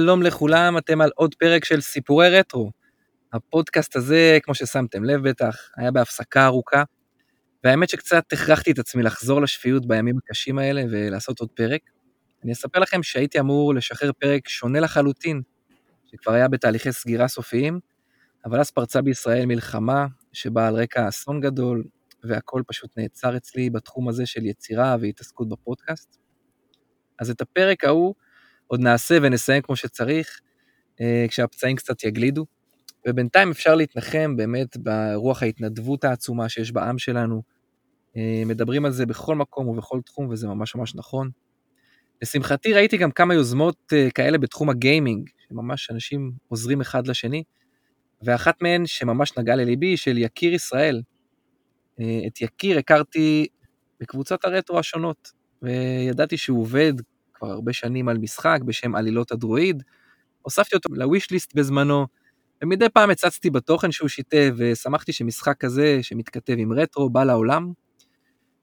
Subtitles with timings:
[0.00, 2.70] שלום לכולם, אתם על עוד פרק של סיפורי רטרו.
[3.32, 6.82] הפודקאסט הזה, כמו ששמתם לב בטח, היה בהפסקה ארוכה,
[7.64, 11.80] והאמת שקצת הכרחתי את עצמי לחזור לשפיות בימים הקשים האלה ולעשות עוד פרק.
[12.44, 15.42] אני אספר לכם שהייתי אמור לשחרר פרק שונה לחלוטין,
[16.06, 17.80] שכבר היה בתהליכי סגירה סופיים,
[18.44, 21.84] אבל אז פרצה בישראל מלחמה שבאה על רקע אסון גדול,
[22.24, 26.18] והכל פשוט נעצר אצלי בתחום הזה של יצירה והתעסקות בפודקאסט.
[27.18, 28.14] אז את הפרק ההוא
[28.70, 30.40] עוד נעשה ונסיים כמו שצריך,
[31.00, 32.46] אה, כשהפצעים קצת יגלידו.
[33.08, 37.42] ובינתיים אפשר להתנחם באמת ברוח ההתנדבות העצומה שיש בעם שלנו.
[38.16, 41.30] אה, מדברים על זה בכל מקום ובכל תחום, וזה ממש ממש נכון.
[42.22, 47.42] לשמחתי ראיתי גם כמה יוזמות אה, כאלה בתחום הגיימינג, שממש אנשים עוזרים אחד לשני,
[48.22, 51.02] ואחת מהן שממש נגעה לליבי, של יקיר ישראל.
[52.26, 53.46] את יקיר הכרתי
[54.00, 56.92] בקבוצות הרטרו השונות, וידעתי שהוא עובד
[57.40, 59.82] כבר הרבה שנים על משחק בשם עלילות הדרואיד.
[60.42, 62.06] הוספתי אותו לוויש-ליסט בזמנו,
[62.62, 67.72] ומדי פעם הצצתי בתוכן שהוא שיתף, ושמחתי שמשחק כזה, שמתכתב עם רטרו, בא לעולם.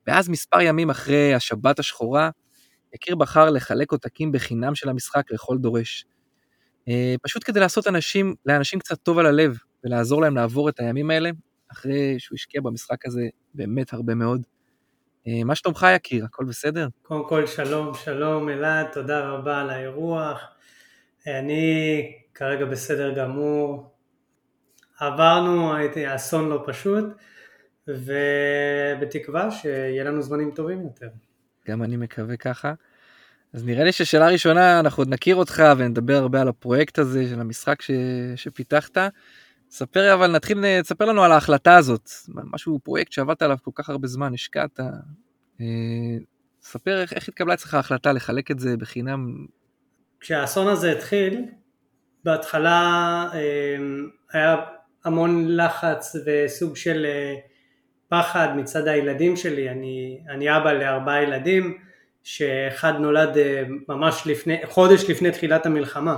[0.08, 2.30] ואז מספר ימים אחרי השבת השחורה,
[2.96, 6.06] יקיר בחר לחלק עותקים בחינם של המשחק לכל דורש.
[6.88, 11.12] אה, פשוט כדי לעשות אנשים, לאנשים קצת טוב על הלב, ולעזור להם לעבור את הימים
[11.12, 11.30] האלה,
[11.72, 13.22] אחרי שהוא השקיע במשחק הזה
[13.54, 14.42] באמת הרבה מאוד.
[15.28, 16.88] אה, מה שלומך יקיר, הכל בסדר?
[17.02, 20.42] קודם כל שלום, שלום אלעד, תודה רבה על האירוח.
[21.28, 23.92] אני כרגע בסדר גמור.
[25.00, 25.74] עברנו,
[26.16, 27.06] אסון לא פשוט,
[27.88, 31.10] ובתקווה שיהיה לנו זמנים טובים יותר.
[31.68, 32.74] גם אני מקווה ככה.
[33.54, 37.40] אז נראה לי ששאלה ראשונה, אנחנו עוד נכיר אותך ונדבר הרבה על הפרויקט הזה של
[37.40, 37.92] המשחק ש...
[38.36, 38.98] שפיתחת.
[39.70, 42.10] ספר אבל נתחיל, תספר לנו על ההחלטה הזאת,
[42.54, 44.80] משהו, פרויקט שעבדת עליו כל כך הרבה זמן, השקעת.
[45.62, 45.66] אה,
[46.62, 49.46] ספר איך, איך התקבלה אצלך ההחלטה לחלק את זה בחינם.
[50.20, 51.46] כשהאסון הזה התחיל,
[52.24, 52.80] בהתחלה
[53.34, 53.78] אה,
[54.34, 54.56] היה
[55.06, 57.36] המון לחץ וסוג של אה,
[58.10, 61.78] פחד מצד הילדים שלי, אני, אני אבא לארבעה ילדים,
[62.24, 63.38] שאחד נולד
[63.90, 66.18] ממש לפני, חודש לפני תחילת המלחמה.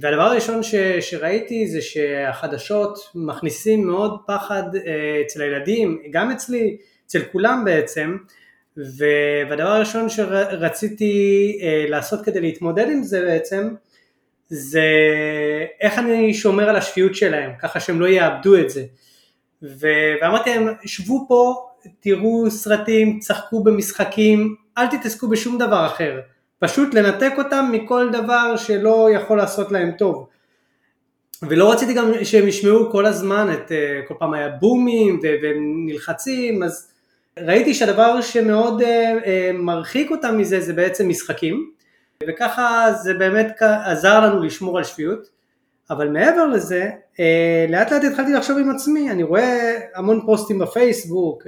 [0.00, 6.76] והדבר הראשון ש, שראיתי זה שהחדשות מכניסים מאוד פחד אה, אצל הילדים, גם אצלי,
[7.06, 8.16] אצל כולם בעצם,
[8.76, 11.12] והדבר הראשון שרציתי
[11.62, 13.68] אה, לעשות כדי להתמודד עם זה בעצם,
[14.48, 14.84] זה
[15.80, 18.84] איך אני שומר על השפיות שלהם, ככה שהם לא יאבדו את זה.
[19.62, 21.54] ואמרתי להם, שבו פה,
[22.00, 26.20] תראו סרטים, צחקו במשחקים, אל תתעסקו בשום דבר אחר.
[26.58, 30.28] פשוט לנתק אותם מכל דבר שלא יכול לעשות להם טוב.
[31.42, 36.62] ולא רציתי גם שהם ישמעו כל הזמן את, אה, כל פעם היה בומים והם נלחצים,
[36.62, 36.92] אז
[37.38, 41.70] ראיתי שהדבר שמאוד אה, אה, מרחיק אותם מזה זה בעצם משחקים,
[42.28, 45.28] וככה זה באמת עזר לנו לשמור על שפיות,
[45.90, 46.90] אבל מעבר לזה,
[47.68, 51.42] לאט לאט התחלתי לחשוב עם עצמי, אני רואה המון פוסטים בפייסבוק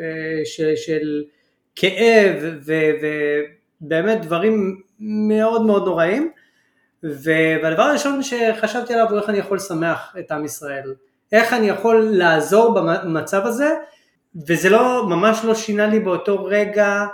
[0.77, 1.25] של,
[1.77, 2.55] כאב
[3.81, 6.31] ובאמת דברים מאוד מאוד נוראים,
[7.03, 10.95] והדבר הראשון שחשבתי עליו הוא איך אני יכול לשמח את עם ישראל,
[11.33, 13.75] איך אני יכול לעזור במצב הזה,
[14.49, 17.07] וזה לא, ממש לא שינה לי באותו רגע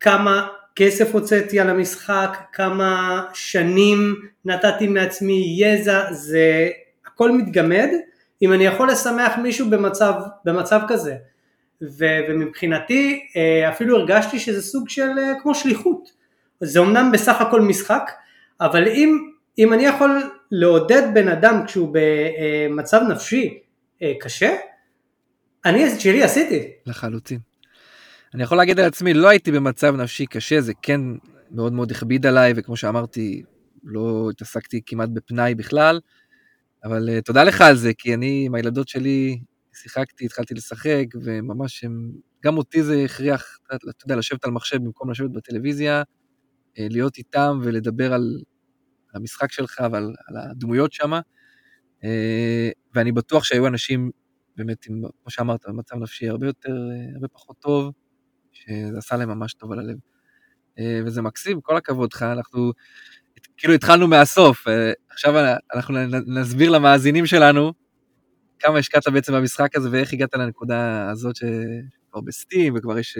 [0.00, 4.14] כמה כסף הוצאתי על המשחק, כמה שנים
[4.44, 6.68] נתתי מעצמי יזע, זה
[7.06, 7.88] הכל מתגמד,
[8.42, 10.14] אם אני יכול לשמח מישהו במצב,
[10.44, 11.14] במצב כזה.
[11.82, 16.17] ו, ומבחינתי אה, אפילו הרגשתי שזה סוג של אה, כמו שליחות.
[16.60, 18.10] זה אמנם בסך הכל משחק,
[18.60, 20.10] אבל אם, אם אני יכול
[20.50, 23.58] לעודד בן אדם כשהוא במצב נפשי
[24.02, 24.56] אה, קשה,
[25.64, 26.68] אני את שלי עשיתי.
[26.86, 27.38] לחלוטין.
[28.34, 31.00] אני יכול להגיד על עצמי, לא הייתי במצב נפשי קשה, זה כן
[31.50, 33.42] מאוד מאוד הכביד עליי, וכמו שאמרתי,
[33.84, 36.00] לא התעסקתי כמעט בפנאי בכלל,
[36.84, 39.40] אבל uh, תודה לך על זה, כי אני עם הילדות שלי
[39.74, 42.10] שיחקתי, התחלתי לשחק, וממש הם,
[42.44, 46.02] גם אותי זה הכריח, אתה יודע, לשבת על מחשב במקום לשבת בטלוויזיה,
[46.90, 48.40] להיות איתם ולדבר על
[49.14, 50.14] המשחק שלך ועל
[50.50, 51.12] הדמויות שם.
[52.04, 54.10] אה, ואני בטוח שהיו אנשים
[54.56, 57.92] באמת, עם, כמו שאמרת, במצב נפשי הרבה יותר, אה, הרבה פחות טוב,
[58.52, 59.96] שזה עשה להם ממש טוב על הלב.
[61.06, 62.72] וזה מקסים, כל הכבוד לך, אנחנו
[63.56, 64.66] כאילו התחלנו מהסוף,
[65.10, 65.34] עכשיו
[65.74, 65.94] אנחנו
[66.26, 67.72] נסביר למאזינים שלנו
[68.58, 73.18] כמה השקעת בעצם במשחק הזה ואיך הגעת לנקודה הזאת שכבר בסטים וכבר יש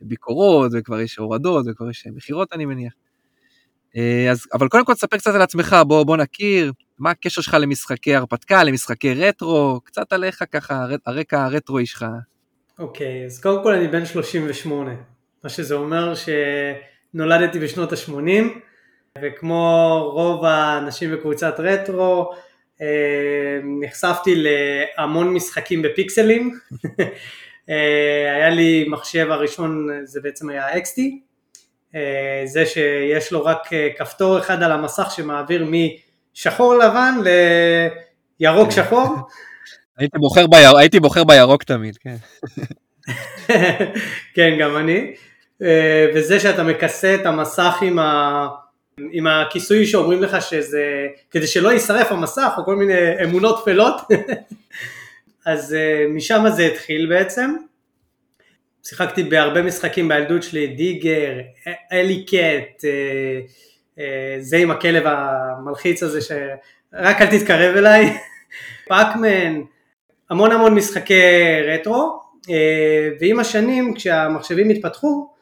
[0.00, 2.92] ביקורות, וכבר יש הורדות, וכבר יש מכירות, אני מניח.
[3.96, 7.56] אה, אז, אבל קודם כל תספר קצת על עצמך, בוא, בוא נכיר, מה הקשר שלך
[7.60, 12.06] למשחקי הרפתקה, למשחקי רטרו, קצת עליך ככה, הרקע הרטרואי שלך.
[12.78, 14.94] אוקיי, okay, אז קודם כל אני בן 38,
[15.44, 18.44] מה שזה אומר שנולדתי בשנות ה-80,
[19.22, 22.30] וכמו רוב האנשים בקבוצת רטרו,
[22.80, 26.50] אה, נחשפתי להמון משחקים בפיקסלים.
[27.70, 31.00] אה, היה לי מחשב הראשון, זה בעצם היה XT,
[32.44, 33.68] זה שיש לו רק
[33.98, 35.66] כפתור אחד על המסך שמעביר
[36.34, 37.14] משחור לבן
[38.40, 39.16] לירוק שחור.
[39.98, 40.76] הייתי בוחר, ביר...
[40.76, 42.16] הייתי בוחר בירוק תמיד, כן.
[44.34, 45.14] כן, גם אני.
[46.14, 48.48] וזה שאתה מכסה את המסך עם ה...
[49.12, 53.94] עם הכיסוי שאומרים לך שזה, כדי שלא יישרף המסך או כל מיני אמונות טפלות,
[55.44, 57.54] אז uh, משם זה התחיל בעצם.
[58.84, 61.40] שיחקתי בהרבה משחקים בילדות שלי, דיגר,
[61.92, 64.00] אלי קט, uh, uh,
[64.40, 68.18] זה עם הכלב המלחיץ הזה שרק אל תתקרב אליי,
[68.88, 69.60] פאקמן,
[70.30, 72.20] המון המון משחקי רטרו,
[73.20, 75.34] ועם השנים כשהמחשבים התפתחו,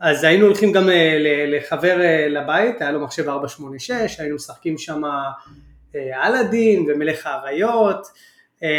[0.00, 1.16] אז היינו הולכים גם אה,
[1.46, 8.06] לחבר אה, לבית, היה לו מחשב 486, היינו משחקים שם אה, אלאדין ומלך האריות,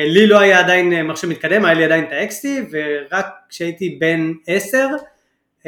[0.06, 4.88] לי לא היה עדיין מחשב מתקדם, היה לי עדיין את ה-XT, ורק כשהייתי בן 10,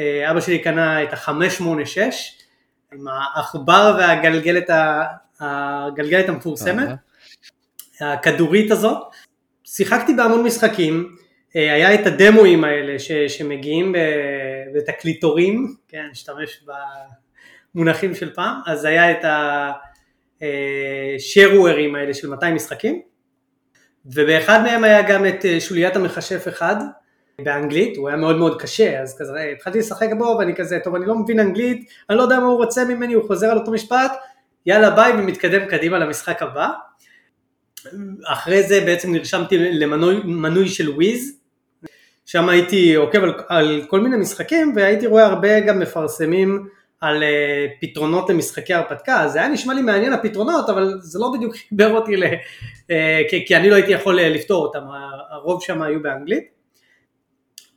[0.00, 1.98] אבא שלי קנה את ה-586,
[2.92, 4.70] עם העכבר והגלגלת
[5.40, 6.88] הגלגלת המפורסמת,
[8.00, 8.98] הכדורית הזאת.
[9.64, 11.16] שיחקתי בהמון משחקים,
[11.54, 13.94] היה את הדמואים האלה ש, שמגיעים
[14.74, 16.64] בתקליטורים, כן, נשתמש
[17.74, 19.24] במונחים של פעם, אז היה את
[21.16, 23.02] השרוולים האלה של 200 משחקים,
[24.06, 26.76] ובאחד מהם היה גם את שוליית המכשף אחד,
[27.44, 31.06] באנגלית, הוא היה מאוד מאוד קשה, אז כזה התחלתי לשחק בו ואני כזה, טוב אני
[31.06, 34.12] לא מבין אנגלית, אני לא יודע מה הוא רוצה ממני, הוא חוזר על אותו משפט,
[34.66, 36.68] יאללה ביי ומתקדם קדימה למשחק הבא.
[38.26, 39.58] אחרי זה בעצם נרשמתי
[40.24, 41.40] למנוי של וויז,
[42.26, 46.68] שם הייתי עוקב על, על כל מיני משחקים והייתי רואה הרבה גם מפרסמים
[47.00, 47.26] על uh,
[47.80, 52.16] פתרונות למשחקי הרפתקה, זה היה נשמע לי מעניין הפתרונות אבל זה לא בדיוק חיבר אותי,
[52.16, 54.80] ל, uh, כי, אני לא הייתי יכול uh, לפתור אותם,
[55.30, 56.44] הרוב שם היו באנגלית,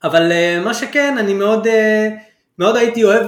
[0.03, 0.31] אבל
[0.63, 1.67] מה שכן אני מאוד,
[2.59, 3.27] מאוד הייתי אוהב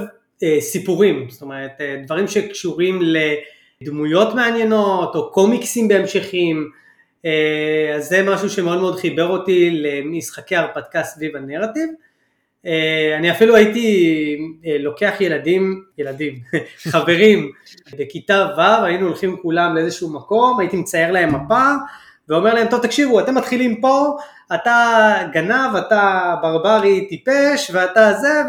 [0.59, 1.71] סיפורים, זאת אומרת
[2.05, 2.99] דברים שקשורים
[3.81, 6.71] לדמויות מעניינות או קומיקסים בהמשכים,
[7.25, 11.89] אה, אז זה משהו שמאוד מאוד חיבר אותי למשחקי הרפתקה סביב הנרטיב.
[12.65, 16.39] אה, אני אפילו הייתי אה, לוקח ילדים, ילדים,
[16.91, 17.51] חברים
[17.99, 21.71] בכיתה ו', היינו הולכים כולם לאיזשהו מקום, הייתי מצייר להם מפה
[22.29, 24.17] ואומר להם, טוב תקשיבו, אתם מתחילים פה,
[24.55, 28.43] אתה גנב, אתה ברברי טיפש ואתה זה,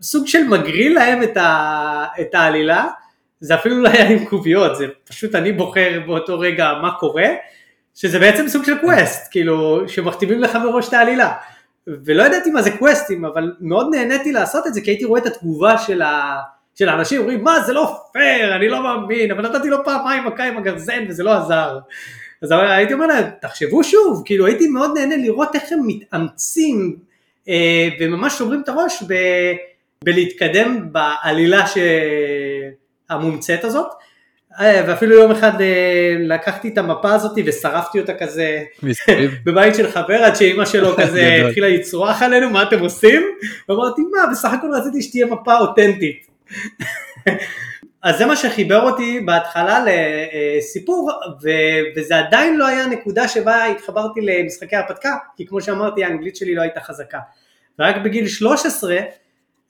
[0.00, 2.86] וסוג של מגריל להם את, ה, את העלילה,
[3.40, 7.28] זה אפילו לא היה עם קוביות, זה פשוט אני בוחר באותו רגע מה קורה,
[7.94, 11.32] שזה בעצם סוג של quest, כאילו, שמכתיבים לך מראש את העלילה.
[11.86, 15.26] ולא ידעתי מה זה קווסטים, אבל מאוד נהניתי לעשות את זה, כי הייתי רואה את
[15.26, 16.36] התגובה של, ה...
[16.74, 20.44] של האנשים, אומרים, מה, זה לא פייר, אני לא מאמין, אבל נתתי לו פעמיים מכה
[20.44, 21.78] עם הגרזן וזה לא עזר.
[22.42, 26.96] אז הייתי אומר להם, תחשבו שוב, כאילו הייתי מאוד נהנה לראות איך הם מתאמצים
[27.48, 29.14] אה, וממש שוברים את הראש ב...
[30.04, 31.78] בלהתקדם בעלילה ש...
[33.10, 33.86] המומצאת הזאת.
[34.60, 38.62] אה, ואפילו יום אחד אה, לקחתי את המפה הזאת ושרפתי אותה כזה
[39.44, 43.22] בבית של חבר עד שאימא שלו כזה התחילה לצרוח עלינו מה אתם עושים?
[43.68, 46.26] ואמרתי מה בסך הכל רציתי שתהיה מפה אותנטית.
[48.02, 51.10] אז זה מה שחיבר אותי בהתחלה לסיפור
[51.96, 56.62] וזה עדיין לא היה נקודה שבה התחברתי למשחקי הרפתקה כי כמו שאמרתי האנגלית שלי לא
[56.62, 57.18] הייתה חזקה.
[57.78, 58.98] ורק בגיל 13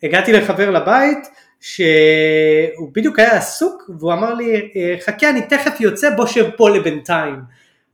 [0.03, 1.29] הגעתי לחבר לבית
[1.67, 4.71] שהוא בדיוק היה עסוק והוא אמר לי
[5.07, 7.41] חכה אני תכף יוצא בוא שב פה לבינתיים.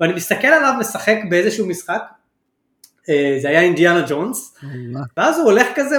[0.00, 2.02] ואני מסתכל עליו משחק באיזשהו משחק
[3.08, 4.56] אה, זה היה אינדיאנה ג'ונס.
[5.16, 5.96] ואז הוא הולך כזה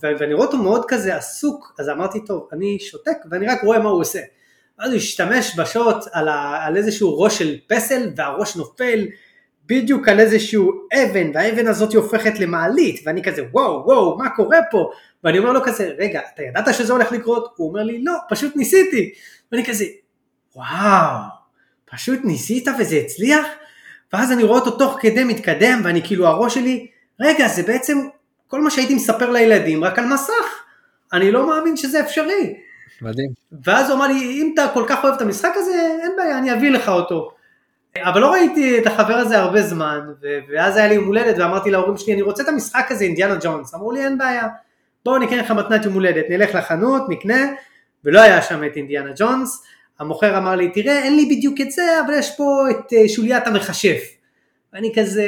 [0.00, 3.88] ואני רואה אותו מאוד כזה עסוק אז אמרתי טוב אני שותק ואני רק רואה מה
[3.88, 4.20] הוא עושה.
[4.78, 9.06] ואז הוא השתמש בשוט על, ה, על איזשהו ראש של פסל והראש נופל
[9.68, 14.90] בדיוק על איזשהו אבן והאבן הזאת הופכת למעלית ואני כזה וואו וואו מה קורה פה
[15.24, 17.54] ואני אומר לו כזה, רגע, אתה ידעת שזה הולך לקרות?
[17.56, 19.12] הוא אומר לי, לא, פשוט ניסיתי.
[19.52, 19.84] ואני כזה,
[20.56, 21.18] וואו,
[21.90, 23.46] פשוט ניסית וזה הצליח?
[24.12, 26.86] ואז אני רואה אותו תוך כדי מתקדם, ואני כאילו, הראש שלי,
[27.20, 27.98] רגע, זה בעצם
[28.46, 30.62] כל מה שהייתי מספר לילדים, רק על מסך.
[31.12, 32.54] אני לא מאמין שזה אפשרי.
[33.02, 33.30] מדהים.
[33.64, 36.52] ואז הוא אמר לי, אם אתה כל כך אוהב את המשחק הזה, אין בעיה, אני
[36.52, 37.30] אביא לך אותו.
[38.02, 40.00] אבל לא ראיתי את החבר הזה הרבה זמן,
[40.52, 43.74] ואז היה לי יום הולדת ואמרתי להורים שלי, אני רוצה את המשחק הזה, אינדיאנה ג'ונס.
[43.74, 44.48] אמרו לי, אין בעיה.
[45.04, 47.46] בואו נקנה לך מתנת יום הולדת, נלך לחנות, נקנה,
[48.04, 49.62] ולא היה שם את אינדיאנה ג'ונס,
[50.00, 53.46] המוכר אמר לי, תראה, אין לי בדיוק את זה, אבל יש פה את אה, שוליית
[53.46, 54.02] המכשף.
[54.72, 55.26] ואני כזה,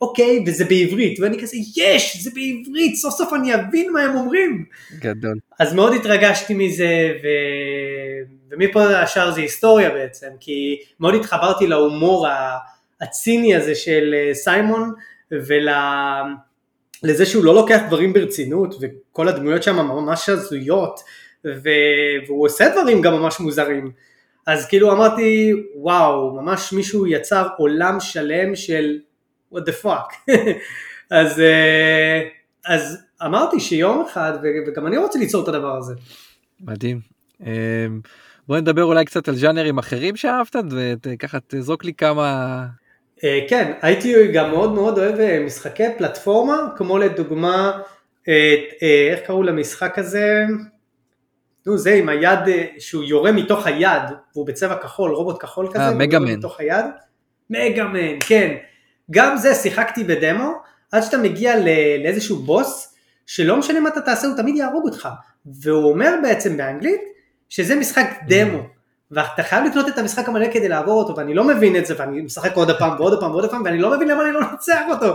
[0.00, 4.64] אוקיי, וזה בעברית, ואני כזה, יש, זה בעברית, סוף סוף אני אבין מה הם אומרים.
[4.98, 5.38] גדול.
[5.58, 7.26] אז מאוד התרגשתי מזה, ו...
[8.50, 12.26] ומפה השאר זה היסטוריה בעצם, כי מאוד התחברתי להומור
[13.00, 14.92] הציני הזה של אה, סיימון,
[15.30, 21.00] ולזה שהוא לא לוקח דברים ברצינות, וכל הדמויות שם ממש הזויות,
[21.46, 21.68] ו...
[22.26, 23.90] והוא עושה דברים גם ממש מוזרים.
[24.46, 28.98] אז כאילו אמרתי, וואו, ממש מישהו יצר עולם שלם של
[29.54, 30.32] what the fuck.
[31.10, 32.22] אז, אה,
[32.66, 34.32] אז אמרתי שיום אחד,
[34.66, 35.94] וגם אני רוצה ליצור את הדבר הזה.
[36.60, 37.00] מדהים.
[38.50, 40.56] אה, בוא נדבר אולי קצת על ז'אנרים אחרים שאהבת,
[41.06, 42.64] וככה תזרוק לי כמה...
[43.24, 47.80] אה, כן, הייתי גם מאוד מאוד אוהב משחקי פלטפורמה, כמו לדוגמה,
[48.82, 50.44] איך קראו למשחק הזה?
[51.66, 54.02] נו זה עם היד אה, שהוא יורה מתוך היד
[54.32, 56.32] והוא בצבע כחול, רובוט כחול כזה, מגאמן.
[56.32, 56.84] מתוך היד,
[57.50, 58.56] מגאמן, כן,
[59.10, 60.52] גם זה שיחקתי בדמו,
[60.92, 61.54] עד שאתה מגיע
[62.04, 62.94] לאיזשהו בוס,
[63.26, 65.08] שלא משנה מה אתה תעשה הוא תמיד יהרוג אותך,
[65.62, 67.17] והוא אומר בעצם באנגלית
[67.48, 68.62] שזה משחק דמו,
[69.10, 72.20] ואתה חייב לקנות את המשחק המלא כדי לעבור אותו, ואני לא מבין את זה, ואני
[72.20, 75.14] משחק עוד פעם ועוד פעם ועוד פעם, ואני לא מבין למה אני לא מנצח אותו.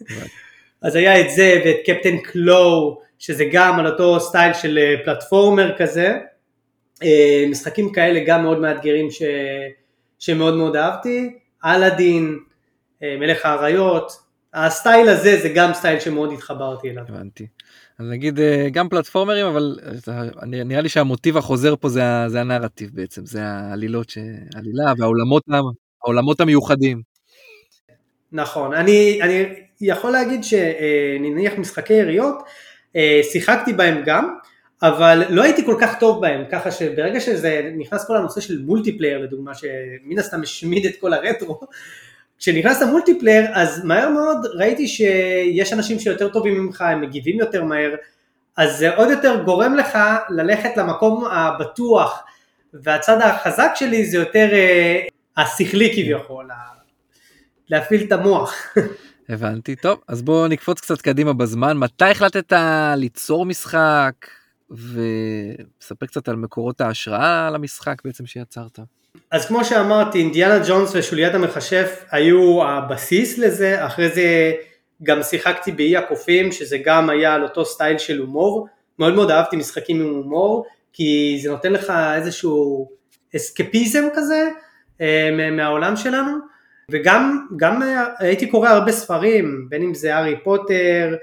[0.82, 5.76] אז היה את זה ואת קפטן קלואו, שזה גם על אותו סטייל של אה, פלטפורמר
[5.78, 6.18] כזה,
[7.02, 9.22] אה, משחקים כאלה גם מאוד מאתגרים ש...
[10.18, 12.38] שמאוד מאוד אהבתי, אלאדין,
[13.02, 14.12] אה, מלך האריות,
[14.54, 17.04] הסטייל הזה זה גם סטייל שמאוד התחברתי אליו.
[17.08, 17.46] הבנתי.
[17.98, 18.40] אז נגיד
[18.72, 19.78] גם פלטפורמרים אבל
[20.46, 24.12] נראה לי שהמוטיב החוזר פה זה, זה הנרטיב בעצם זה העלילות
[24.54, 25.42] העלילה והעולמות
[26.04, 27.02] העולמות המיוחדים.
[28.32, 29.44] נכון אני אני
[29.80, 32.34] יכול להגיד שנניח משחקי יריות
[32.96, 34.34] אה, שיחקתי בהם גם,
[34.82, 39.18] אבל לא הייתי כל כך טוב בהם, ככה שברגע שזה נכנס כל הנושא של multiplayer
[39.18, 41.60] לדוגמה, שמן הסתם השמיד את כל הרטרו,
[42.38, 47.64] כשנכנס ל multiplayer אז מהר מאוד ראיתי שיש אנשים שיותר טובים ממך, הם מגיבים יותר
[47.64, 47.94] מהר,
[48.56, 52.24] אז זה עוד יותר גורם לך ללכת למקום הבטוח,
[52.74, 55.00] והצד החזק שלי זה יותר אה,
[55.36, 56.48] השכלי כביכול,
[57.68, 58.54] להפעיל את המוח.
[59.28, 62.52] הבנתי טוב אז בוא נקפוץ קצת קדימה בזמן מתי החלטת
[62.96, 64.14] ליצור משחק
[64.70, 68.78] וספר קצת על מקורות ההשראה למשחק בעצם שיצרת.
[69.30, 73.86] אז כמו שאמרתי אינדיאנה ג'ונס ושוליית המכשף היו הבסיס לזה.
[73.86, 74.52] אחרי זה
[75.02, 78.66] גם שיחקתי באי הקופים שזה גם היה על אותו סטייל של הומור.
[78.98, 82.88] מאוד מאוד אהבתי משחקים עם הומור כי זה נותן לך איזשהו
[83.36, 84.48] אסקפיזם כזה
[85.00, 86.32] אה, מהעולם שלנו.
[86.90, 87.82] וגם גם
[88.18, 91.16] הייתי קורא הרבה ספרים, בין אם זה הארי פוטר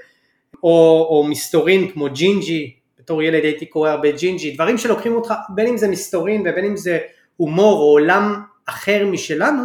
[0.62, 5.66] או, או מסתורין כמו ג'ינג'י, בתור ילד הייתי קורא הרבה ג'ינג'י, דברים שלוקחים אותך, בין
[5.66, 6.98] אם זה מסתורין ובין אם זה
[7.36, 9.62] הומור או עולם אחר משלנו,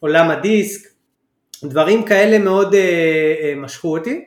[0.00, 0.88] עולם הדיסק,
[1.64, 4.24] דברים כאלה מאוד אה, אה, משכו אותי.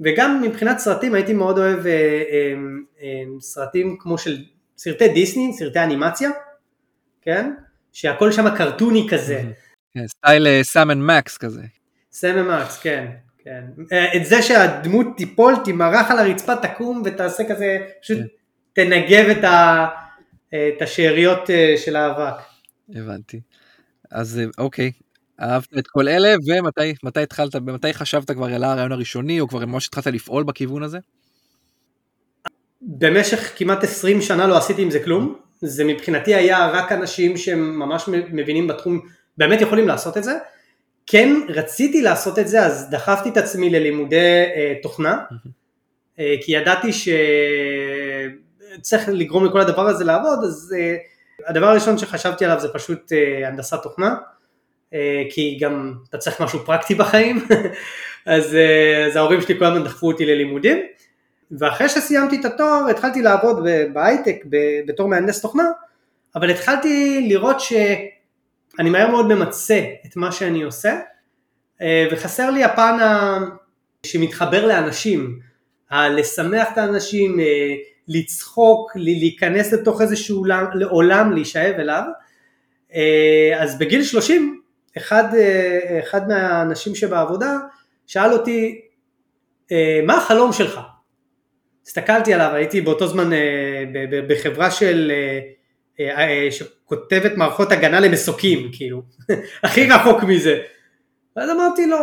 [0.00, 2.54] וגם מבחינת סרטים הייתי מאוד אוהב אה, אה,
[3.02, 4.38] אה, סרטים כמו של
[4.76, 6.30] סרטי דיסני, סרטי אנימציה,
[7.22, 7.52] כן?
[7.92, 9.42] שהכל שם קרטוני כזה.
[9.94, 11.62] כן, סטייל סאמן מקס כזה.
[12.12, 13.06] סאמן מקס, כן.
[13.44, 13.64] כן.
[13.92, 18.84] אה, את זה שהדמות תיפול, תימרח על הרצפה, תקום ותעשה כזה, פשוט כן.
[18.84, 19.86] תנגב את, ה,
[20.54, 22.42] את השאריות אה, של האבק.
[22.94, 23.40] הבנתי.
[24.10, 24.92] אז אה, אוקיי,
[25.40, 29.86] אהבת את כל אלה, ומתי התחלת, מתי חשבת כבר על הרעיון הראשוני, או כבר ממש
[29.86, 30.98] התחלת לפעול בכיוון הזה?
[32.82, 38.08] במשך כמעט 20 שנה לא עשיתי עם זה כלום, זה מבחינתי היה רק אנשים שממש
[38.08, 39.00] מבינים בתחום
[39.38, 40.32] באמת יכולים לעשות את זה.
[41.06, 45.18] כן רציתי לעשות את זה אז דחפתי את עצמי ללימודי אה, תוכנה
[46.18, 46.92] אה, כי ידעתי
[48.78, 50.96] שצריך לגרום לכל הדבר הזה לעבוד אז אה,
[51.46, 54.16] הדבר הראשון שחשבתי עליו זה פשוט אה, הנדסת תוכנה
[54.94, 57.46] אה, כי גם אתה צריך משהו פרקטי בחיים
[58.26, 60.78] אז, אה, אז ההורים שלי כל הזמן דחפו אותי ללימודים
[61.50, 64.44] ואחרי שסיימתי את התואר התחלתי לעבוד בהייטק
[64.86, 65.64] בתור מהנדס תוכנה
[66.34, 67.72] אבל התחלתי לראות ש...
[68.78, 71.00] אני מהר מאוד ממצה את מה שאני עושה,
[71.82, 72.98] אה, וחסר לי הפן
[74.06, 75.38] שמתחבר לאנשים,
[75.92, 77.74] לשמח את האנשים, אה,
[78.08, 82.02] לצחוק, להיכנס לתוך איזשהו עולם, לעולם, להישאב אליו.
[82.94, 84.60] אה, אז בגיל 30,
[84.96, 85.24] אחד,
[86.00, 87.58] אחד מהאנשים שבעבודה
[88.06, 88.80] שאל אותי,
[90.06, 90.80] מה החלום שלך?
[91.86, 93.30] הסתכלתי עליו, הייתי באותו זמן
[94.28, 95.12] בחברה של
[96.00, 99.02] אה, אה, שכותבת מערכות הגנה למסוקים, כאילו,
[99.64, 100.58] הכי רחוק מזה.
[101.36, 101.98] ואז אמרתי לו,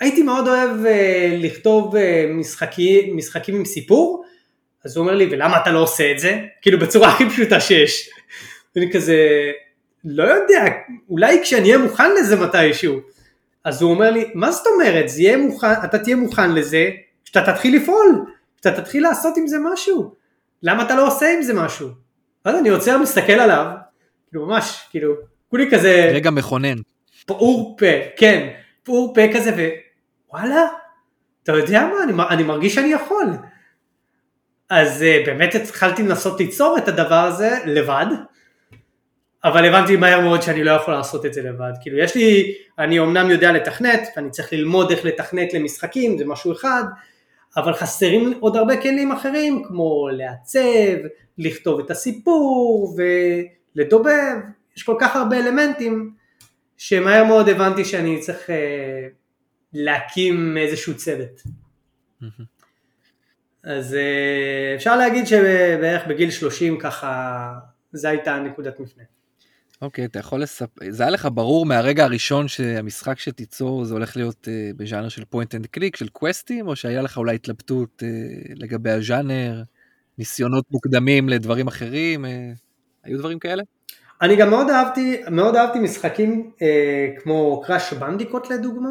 [0.00, 1.94] הייתי מאוד אוהב אה, לכתוב
[2.28, 4.24] משחקים, משחקים עם סיפור,
[4.86, 6.40] אז הוא אומר לי, ולמה אתה לא עושה את זה?
[6.62, 8.10] כאילו בצורה הכי פשוטה שיש.
[8.76, 9.16] ואני כזה,
[10.04, 10.64] לא יודע,
[11.08, 13.00] אולי כשאני אהיה מוכן לזה מתישהו.
[13.64, 16.90] אז הוא אומר לי, מה זאת אומרת, זה יהיה מוכן, אתה תהיה מוכן לזה,
[17.24, 18.24] כשאתה תתחיל לפעול,
[18.56, 20.14] כשאתה תתחיל לעשות עם זה משהו.
[20.62, 21.88] למה אתה לא עושה עם זה משהו?
[22.44, 23.66] אז אני עוצר, מסתכל עליו,
[24.28, 25.14] כאילו ממש, כאילו,
[25.50, 26.10] כולי כזה...
[26.14, 26.76] רגע מכונן.
[27.26, 28.48] פעור פה, כן,
[28.82, 29.70] פעור פה כזה,
[30.30, 30.66] ווואלה,
[31.42, 33.26] אתה יודע מה, אני, אני מרגיש שאני יכול.
[34.70, 38.06] אז uh, באמת התחלתי לנסות ליצור את הדבר הזה לבד,
[39.44, 41.72] אבל הבנתי מהר מאוד שאני לא יכול לעשות את זה לבד.
[41.82, 46.52] כאילו יש לי, אני אמנם יודע לתכנת, ואני צריך ללמוד איך לתכנת למשחקים, זה משהו
[46.52, 46.84] אחד,
[47.56, 50.96] אבל חסרים עוד הרבה כלים אחרים, כמו לעצב,
[51.38, 52.96] לכתוב את הסיפור
[53.76, 54.36] ולדובב,
[54.76, 56.12] יש כל כך הרבה אלמנטים
[56.76, 59.06] שמהר מאוד הבנתי שאני צריך אה,
[59.72, 61.42] להקים איזשהו צוות.
[63.66, 67.52] אז אה, אפשר להגיד שבערך בגיל 30 ככה,
[67.92, 69.04] זו הייתה נקודת מפנה.
[69.82, 74.16] אוקיי, okay, אתה יכול לספר, זה היה לך ברור מהרגע הראשון שהמשחק שתיצור זה הולך
[74.16, 78.52] להיות אה, בז'אנר של point and click, של קווסטים, או שהיה לך אולי התלבטות אה,
[78.54, 79.62] לגבי הז'אנר,
[80.18, 82.28] ניסיונות מוקדמים לדברים אחרים, אה,
[83.04, 83.62] היו דברים כאלה?
[84.22, 88.90] אני גם מאוד אהבתי, מאוד אהבתי משחקים אה, כמו קראש בנדיקוט לדוגמה,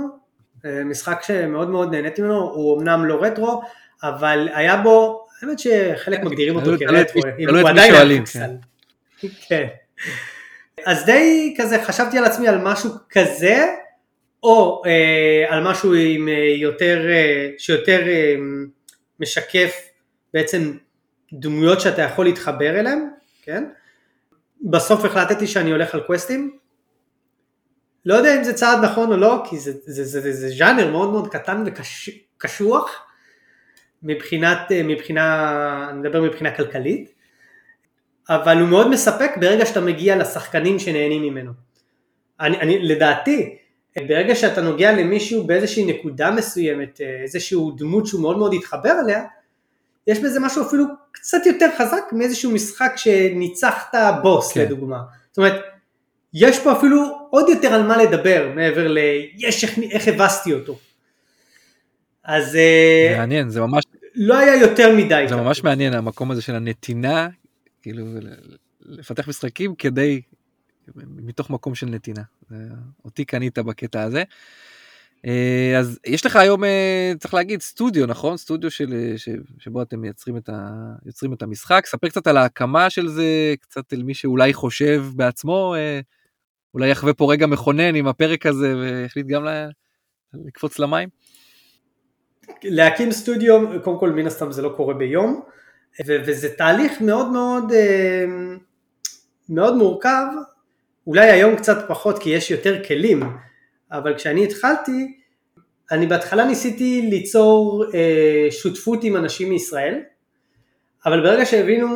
[0.57, 3.61] אה, משחק שמאוד מאוד נהניתי ממנו, הוא אמנם לא רטרו,
[4.03, 8.19] אבל היה בו, האמת שחלק כן, מגדירים אותו כרטרו, הוא עדיין היה
[9.47, 9.67] כן.
[10.85, 13.65] אז די כזה חשבתי על עצמי על משהו כזה,
[14.43, 18.35] או אה, על משהו עם אה, יותר, אה, שיותר אה,
[19.19, 19.75] משקף
[20.33, 20.77] בעצם
[21.33, 23.09] דמויות שאתה יכול להתחבר אליהן,
[23.41, 23.63] כן?
[24.61, 26.57] בסוף החלטתי שאני הולך על קווסטים.
[28.05, 30.91] לא יודע אם זה צעד נכון או לא, כי זה, זה, זה, זה, זה ז'אנר
[30.91, 33.05] מאוד מאוד קטן וקשוח
[34.03, 37.11] מבחינת, אה, מבחינה, אני מדבר מבחינה כלכלית,
[38.29, 41.51] אבל הוא מאוד מספק ברגע שאתה מגיע לשחקנים שנהנים ממנו.
[42.39, 43.57] אני, אני, לדעתי,
[44.07, 49.23] ברגע שאתה נוגע למישהו באיזושהי נקודה מסוימת, איזשהו דמות שהוא מאוד מאוד התחבר אליה,
[50.07, 54.61] יש בזה משהו אפילו קצת יותר חזק מאיזשהו משחק שניצחת בוס כן.
[54.61, 54.99] לדוגמה.
[55.31, 55.61] זאת אומרת,
[56.33, 58.97] יש פה אפילו עוד יותר על מה לדבר מעבר ל...
[59.37, 60.77] יש איך, איך הבסתי אותו.
[62.25, 62.55] אז...
[62.55, 63.83] אה, מעניין, זה ממש...
[64.15, 65.25] לא היה יותר מדי.
[65.29, 67.27] זה ממש מעניין המקום הזה של הנתינה,
[67.81, 68.05] כאילו
[68.81, 70.21] לפתח משחקים כדי,
[70.95, 72.21] מתוך מקום של נתינה.
[73.05, 74.23] אותי קנית בקטע הזה.
[75.25, 78.37] אה, אז יש לך היום, אה, צריך להגיד, סטודיו, נכון?
[78.37, 80.71] סטודיו של, ש, שבו אתם מייצרים את, ה,
[81.05, 81.85] יוצרים את המשחק.
[81.85, 85.75] ספר קצת על ההקמה של זה, קצת אל מי שאולי חושב בעצמו,
[86.73, 89.45] אולי יחווה פה רגע מכונן עם הפרק הזה והחליט גם
[90.33, 91.09] לקפוץ למים.
[92.63, 95.41] להקים סטודיו, קודם כל מן הסתם זה לא קורה ביום,
[96.05, 97.71] וזה תהליך מאוד מאוד
[99.49, 100.25] מאוד מורכב,
[101.07, 103.23] אולי היום קצת פחות כי יש יותר כלים,
[103.91, 105.17] אבל כשאני התחלתי,
[105.91, 109.99] אני בהתחלה ניסיתי ליצור אה, שותפות עם אנשים מישראל,
[111.05, 111.87] אבל ברגע שהבינו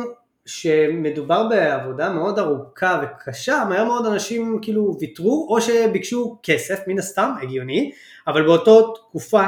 [0.46, 7.32] שמדובר בעבודה מאוד ארוכה וקשה, מהר מאוד אנשים כאילו ויתרו או שביקשו כסף, מן הסתם,
[7.42, 7.92] הגיוני,
[8.26, 9.42] אבל באותה תקופה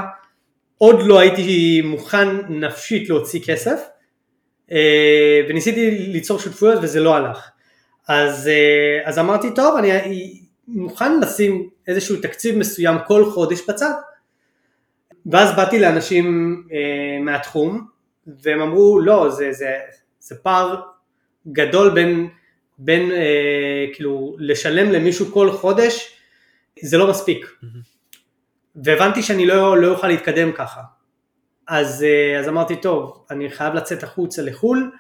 [0.83, 3.81] עוד לא הייתי מוכן נפשית להוציא כסף,
[4.73, 7.51] אה, וניסיתי ליצור שותפויות וזה לא הלך.
[8.09, 13.93] אז, אה, אז אמרתי, טוב, אני מוכן לשים איזשהו תקציב מסוים כל חודש בצד.
[15.27, 17.87] ואז באתי לאנשים אה, מהתחום,
[18.27, 19.79] והם אמרו, לא, זה, זה,
[20.21, 20.81] זה פער
[21.53, 22.29] גדול בין,
[22.79, 26.17] בין אה, כאילו, לשלם למישהו כל חודש,
[26.83, 27.47] זה לא מספיק.
[27.47, 27.92] Mm-hmm.
[28.77, 30.81] והבנתי שאני לא, לא אוכל להתקדם ככה.
[31.69, 34.91] אז, אה, אז אמרתי, טוב, אני חייב לצאת החוצה לחו"ל,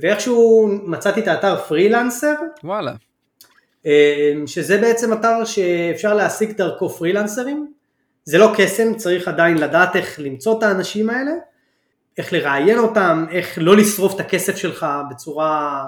[0.00, 2.34] ואיכשהו מצאתי את האתר פרילנסר.
[2.64, 2.92] וואלה.
[3.86, 7.72] אה, שזה בעצם אתר שאפשר להשיג דרכו פרילנסרים.
[8.24, 11.32] זה לא קסם, צריך עדיין לדעת איך למצוא את האנשים האלה,
[12.18, 15.84] איך לראיין אותם, איך לא לשרוף את הכסף שלך בצורה,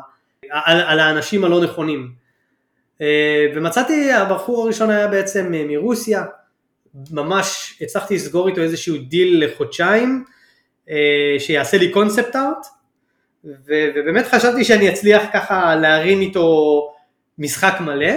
[0.51, 2.13] על, על האנשים הלא נכונים.
[3.01, 6.25] אה, ומצאתי, הבחור הראשון היה בעצם מרוסיה,
[7.11, 10.25] ממש הצלחתי לסגור איתו איזשהו דיל לחודשיים,
[10.91, 12.67] אה, שיעשה לי קונספט ארט,
[13.45, 16.81] ובאמת חשבתי שאני אצליח ככה להרים איתו
[17.39, 18.13] משחק מלא,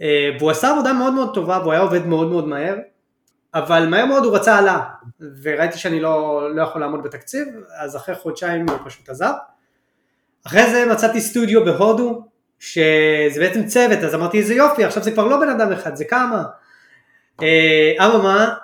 [0.00, 2.76] אה, והוא עשה עבודה מאוד מאוד טובה והוא היה עובד מאוד מאוד מהר,
[3.54, 4.80] אבל מהר מאוד הוא רצה עלה,
[5.42, 9.32] וראיתי שאני לא, לא יכול לעמוד בתקציב, אז אחרי חודשיים הוא פשוט עזב.
[10.46, 12.24] אחרי זה מצאתי סטודיו בהודו,
[12.58, 16.04] שזה בעצם צוות, אז אמרתי איזה יופי, עכשיו זה כבר לא בן אדם אחד, זה
[16.04, 16.42] כמה.
[17.42, 18.54] אה, אממה,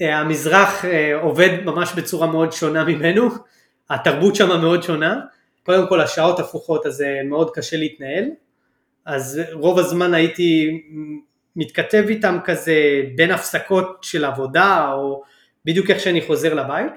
[0.00, 0.84] אה, המזרח
[1.22, 3.28] עובד ממש בצורה מאוד שונה ממנו,
[3.90, 5.20] התרבות שם מאוד שונה,
[5.62, 8.24] קודם כל השעות הפוכות אז מאוד קשה להתנהל,
[9.06, 10.82] אז רוב הזמן הייתי
[11.56, 15.22] מתכתב איתם כזה בין הפסקות של עבודה או
[15.64, 16.92] בדיוק איך שאני חוזר לבית,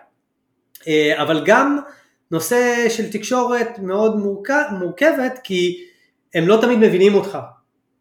[0.87, 1.79] אה, אבל גם
[2.31, 5.85] נושא של תקשורת מאוד מורכב, מורכבת כי
[6.33, 7.37] הם לא תמיד מבינים אותך.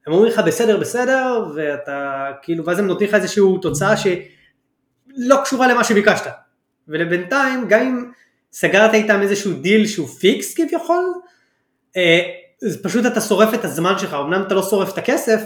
[0.06, 5.68] הם אומרים לך בסדר בסדר ואתה כאילו ואז הם נותנים לך איזושהי תוצאה שלא קשורה
[5.68, 6.26] למה שביקשת.
[6.88, 8.10] ולבינתיים גם אם
[8.52, 11.04] סגרת איתם איזשהו דיל שהוא fix כביכול
[11.96, 12.20] אה,
[12.66, 15.40] אז פשוט אתה שורף את הזמן שלך, אמנם אתה לא שורף את הכסף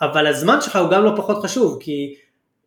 [0.00, 2.14] אבל הזמן שלך הוא גם לא פחות חשוב כי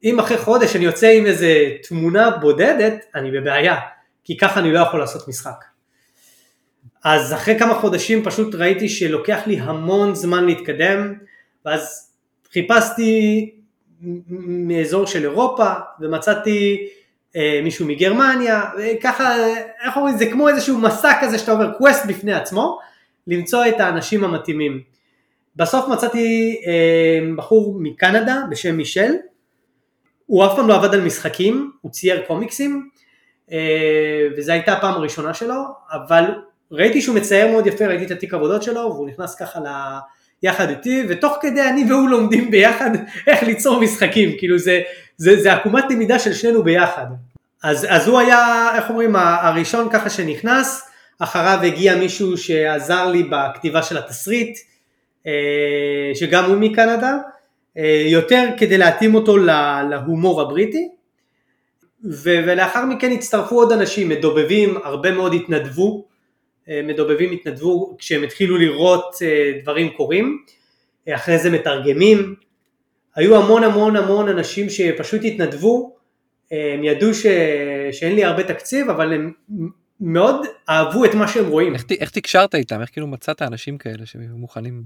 [0.04, 3.76] אם אחרי חודש אני יוצא עם איזה תמונה בודדת אני בבעיה
[4.24, 5.71] כי ככה אני לא יכול לעשות משחק
[7.04, 11.14] אז אחרי כמה חודשים פשוט ראיתי שלוקח לי המון זמן להתקדם,
[11.66, 12.12] ואז
[12.54, 13.52] חיפשתי
[14.38, 16.88] מאזור של אירופה, ומצאתי
[17.36, 19.36] אה, מישהו מגרמניה, וככה,
[19.86, 22.80] איך אומרים, זה כמו איזשהו מסע כזה שאתה עובר קווסט בפני עצמו,
[23.28, 24.82] למצוא את האנשים המתאימים.
[25.56, 29.12] בסוף מצאתי אה, בחור מקנדה בשם מישל,
[30.26, 32.90] הוא אף פעם לא עבד על משחקים, הוא צייר קומיקסים,
[33.52, 36.26] אה, וזו הייתה הפעם הראשונה שלו, אבל
[36.72, 39.68] ראיתי שהוא מצייר מאוד יפה, ראיתי את התיק עבודות שלו, והוא נכנס ככה ל...
[40.44, 42.90] יחד איתי, ותוך כדי אני והוא לומדים ביחד
[43.28, 44.82] איך ליצור משחקים, כאילו זה,
[45.18, 47.06] זה, זה עקומת למידה של שנינו ביחד.
[47.64, 53.84] אז, אז הוא היה, איך אומרים, הראשון ככה שנכנס, אחריו הגיע מישהו שעזר לי בכתיבה
[53.84, 54.58] של התסריט,
[55.28, 57.18] אה, שגם הוא מקנדה,
[57.78, 59.38] אה, יותר כדי להתאים אותו
[59.90, 60.90] להומור הבריטי,
[62.04, 66.06] ולאחר מכן הצטרפו עוד אנשים, מדובבים, הרבה מאוד התנדבו,
[66.68, 70.38] מדובבים התנדבו כשהם התחילו לראות אה, דברים קורים,
[71.08, 72.36] אה, אחרי זה מתרגמים,
[73.16, 75.96] היו המון המון המון אנשים שפשוט התנדבו,
[76.52, 77.26] הם ידעו ש...
[77.92, 79.32] שאין לי הרבה תקציב אבל הם
[80.02, 81.74] מאוד אהבו את מה שהם רואים.
[81.74, 82.82] איך, איך תקשרת איתם?
[82.82, 84.84] איך כאילו מצאת אנשים כאלה שמוכנים?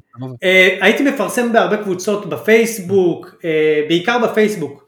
[0.82, 3.36] הייתי מפרסם בהרבה קבוצות בפייסבוק,
[3.88, 4.88] בעיקר בפייסבוק,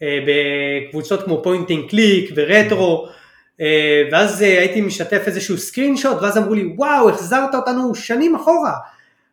[0.00, 3.06] בקבוצות כמו point and click ורטרו.
[3.06, 3.12] אה,
[4.12, 8.72] ואז אה, הייתי משתף איזשהו סקרין שוט ואז אמרו לי וואו החזרת אותנו שנים אחורה.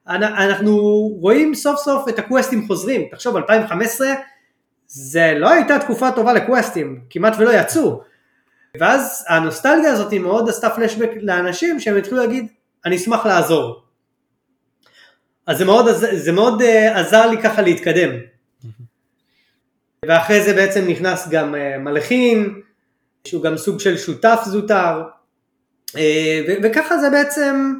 [0.07, 0.77] אנחנו
[1.19, 3.07] רואים סוף סוף את הקווסטים חוזרים.
[3.11, 4.07] תחשוב 2015
[4.87, 8.01] זה לא הייתה תקופה טובה לקווסטים כמעט ולא יצאו.
[8.79, 12.47] ואז הנוסטלגיה הזאת מאוד עשתה פלשבק לאנשים שהם התחילו להגיד
[12.85, 13.83] אני אשמח לעזור.
[15.47, 16.65] אז זה מאוד, זה מאוד uh,
[16.97, 18.09] עזר לי ככה להתקדם.
[20.05, 22.61] ואחרי זה בעצם נכנס גם מלחין
[23.27, 25.01] שהוא גם סוג של שותף זוטר,
[25.97, 27.73] אה, וככה זה בעצם,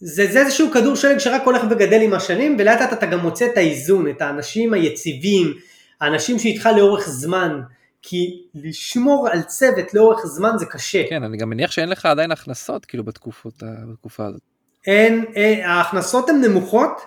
[0.00, 3.46] זה, זה איזשהו כדור שלג שרק הולך וגדל עם השנים, ולאט לאט אתה גם מוצא
[3.46, 5.54] את האיזון, את האנשים היציבים,
[6.00, 7.60] האנשים שאיתך לאורך זמן,
[8.02, 11.02] כי לשמור על צוות לאורך זמן זה קשה.
[11.08, 14.40] כן, אני גם מניח שאין לך עדיין הכנסות כאילו בתקופות, בתקופה הזאת.
[14.86, 17.02] אין, אין, אה, ההכנסות הן נמוכות,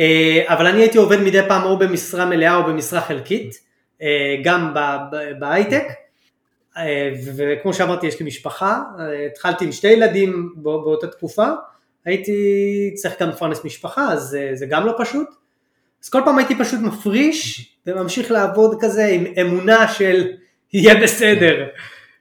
[0.00, 3.66] אה, אבל אני הייתי עובד מדי פעם או במשרה מלאה או במשרה חלקית,
[4.44, 4.74] גם
[5.38, 5.82] בהייטק.
[5.82, 6.05] אה,
[7.36, 11.46] וכמו שאמרתי יש לי משפחה, אה, התחלתי עם שתי ילדים באותה תקופה,
[12.04, 12.32] הייתי
[12.94, 15.28] צריך גם לפרנס משפחה אז אה, זה גם לא פשוט,
[16.04, 20.26] אז כל פעם הייתי פשוט מפריש וממשיך לעבוד כזה עם אמונה של
[20.72, 21.66] יהיה בסדר,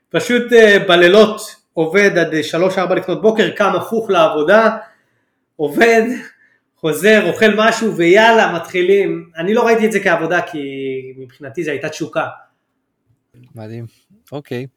[0.10, 0.44] פשוט
[0.88, 1.42] בלילות
[1.74, 2.34] עובד עד
[2.76, 4.78] 3-4 לפנות בוקר, קם הפוך לעבודה,
[5.56, 6.04] עובד,
[6.76, 10.60] חוזר, אוכל משהו ויאללה מתחילים, אני לא ראיתי את זה כעבודה כי
[11.18, 12.26] מבחינתי זה הייתה תשוקה.
[13.56, 13.86] מדהים.
[14.32, 14.68] אוקיי.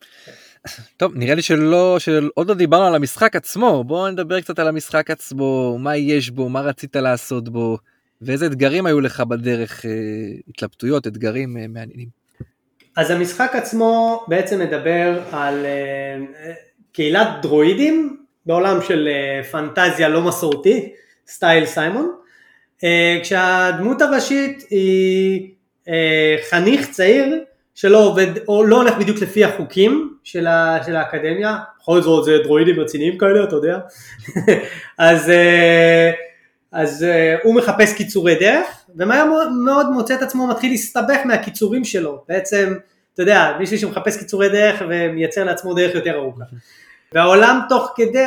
[0.96, 5.10] טוב נראה לי שלא שעוד לא דיברנו על המשחק עצמו בואו נדבר קצת על המשחק
[5.10, 7.78] עצמו מה יש בו מה רצית לעשות בו
[8.22, 9.90] ואיזה אתגרים היו לך בדרך אה,
[10.48, 12.08] התלבטויות אתגרים אה, מעניינים.
[12.96, 16.52] אז המשחק עצמו בעצם מדבר על אה,
[16.92, 18.16] קהילת דרואידים
[18.46, 19.08] בעולם של
[19.50, 20.92] פנטזיה לא מסורתי
[21.28, 22.12] סטייל סיימון
[23.22, 25.50] כשהדמות הראשית היא
[26.50, 27.44] חניך צעיר
[27.78, 32.38] שלא עובד, או לא הולך בדיוק לפי החוקים של, ה, של האקדמיה, בכל זאת זה
[32.42, 33.78] דרואידים רציניים כאלה, אתה יודע,
[34.98, 36.10] אז, אה,
[36.72, 39.24] אז אה, הוא מחפש קיצורי דרך, ומהר
[39.64, 42.74] מאוד מוצא את עצמו מתחיל להסתבך מהקיצורים שלו, בעצם,
[43.14, 46.44] אתה יודע, מישהו שמחפש קיצורי דרך ומייצר לעצמו דרך יותר ארוכה.
[47.12, 48.24] והעולם תוך כדי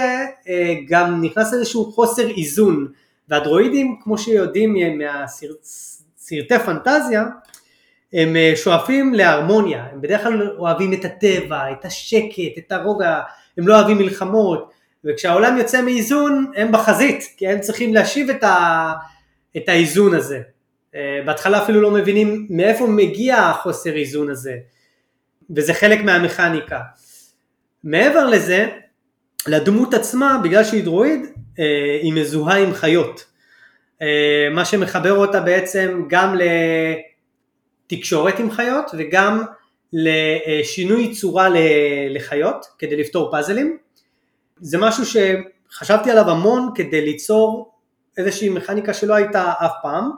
[0.49, 2.87] אה, גם נכנס לאיזשהו חוסר איזון,
[3.29, 7.25] והדרואידים, כמו שיודעים מהסרטי פנטזיה,
[8.13, 13.19] הם אה, שואפים להרמוניה, הם בדרך כלל אוהבים את הטבע, את השקט, את הרוגע,
[13.57, 14.71] הם לא אוהבים מלחמות,
[15.05, 18.91] וכשהעולם יוצא מאיזון הם בחזית, כי הם צריכים להשיב את, ה,
[19.57, 20.41] את האיזון הזה.
[20.95, 24.55] אה, בהתחלה אפילו לא מבינים מאיפה מגיע החוסר איזון הזה,
[25.55, 26.79] וזה חלק מהמכניקה.
[27.83, 28.67] מעבר לזה,
[29.47, 31.25] לדמות עצמה, בגלל שהיא דרואיד,
[31.59, 33.31] אה, היא מזוהה עם חיות.
[34.51, 36.35] מה שמחבר אותה בעצם גם
[37.91, 39.43] לתקשורת עם חיות וגם
[39.93, 41.47] לשינוי צורה
[42.09, 43.77] לחיות כדי לפתור פאזלים.
[44.57, 47.71] זה משהו שחשבתי עליו המון כדי ליצור
[48.17, 50.11] איזושהי מכניקה שלא הייתה אף פעם,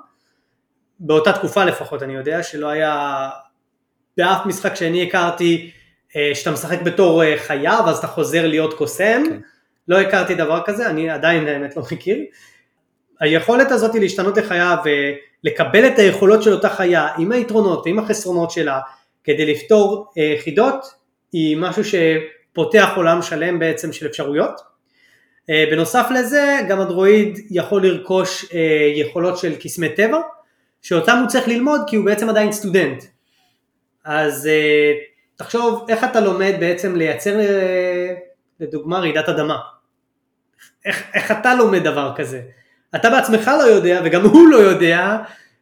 [1.00, 3.30] באותה תקופה לפחות אני יודע, שלא היה
[4.18, 5.72] באף משחק שאני הכרתי
[6.16, 9.40] אה, שאתה משחק בתור אה, חיה ואז אתה חוזר להיות קוסם, כן.
[9.88, 12.18] לא הכרתי דבר כזה, אני עדיין האמת לא מכיר.
[13.24, 14.76] היכולת הזאת להשתנות לחיה
[15.44, 18.80] ולקבל את היכולות של אותה חיה עם היתרונות ועם החסרונות שלה
[19.24, 20.86] כדי לפתור אה, חידות
[21.32, 24.74] היא משהו שפותח עולם שלם בעצם של אפשרויות.
[25.72, 28.46] בנוסף לזה גם הדרואיד יכול לרכוש
[28.96, 30.18] יכולות של קסמי טבע
[30.82, 33.04] שאותם הוא צריך ללמוד כי הוא בעצם עדיין סטודנט.
[34.06, 34.50] אז
[35.36, 37.40] תחשוב איך אתה לומד בעצם לייצר
[38.60, 39.58] לדוגמה רעידת אדמה.
[40.86, 42.42] איך, איך אתה לומד דבר כזה?
[42.96, 45.18] אתה בעצמך לא יודע וגם הוא לא יודע,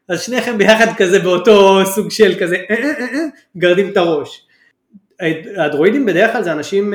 [0.10, 3.26] אז שניכם ביחד כזה באותו סוג של כזה אה, אה, אה,
[3.58, 4.48] גרדים את הראש.
[5.58, 6.94] הדרואידים בדרך כלל זה אנשים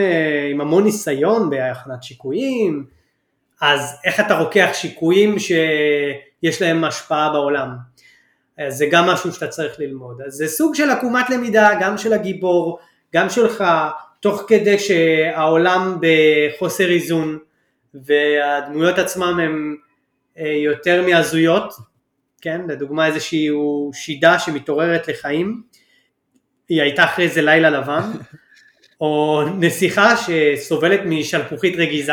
[0.51, 2.85] עם המון ניסיון בהכנת שיקויים,
[3.63, 7.69] אז איך אתה רוקח שיקויים שיש להם השפעה בעולם?
[8.69, 10.21] זה גם משהו שאתה צריך ללמוד.
[10.27, 12.79] אז זה סוג של עקומת למידה, גם של הגיבור,
[13.15, 13.65] גם שלך,
[14.21, 17.39] תוך כדי שהעולם בחוסר איזון
[17.95, 19.47] והדמויות עצמם אה,
[20.37, 21.73] יותר מהזויות,
[22.41, 23.49] כן, לדוגמה איזושהי
[23.93, 25.63] שידה שמתעוררת לחיים,
[26.69, 28.11] היא הייתה אחרי איזה לילה לבן,
[29.01, 32.13] או נסיכה שסובלת משלפוחית רגיזה,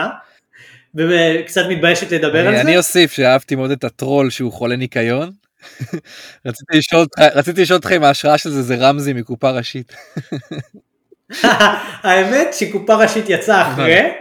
[0.96, 2.62] וקצת מתביישת לדבר אני, על זה.
[2.62, 5.32] אני אוסיף שאהבתי מאוד את הטרול שהוא חולה ניקיון,
[6.46, 9.94] רציתי לשאול אותך, רציתי לשאול אותך אם ההשראה של זה זה רמזי מקופה ראשית.
[12.04, 14.12] האמת שקופה ראשית יצא אחרי,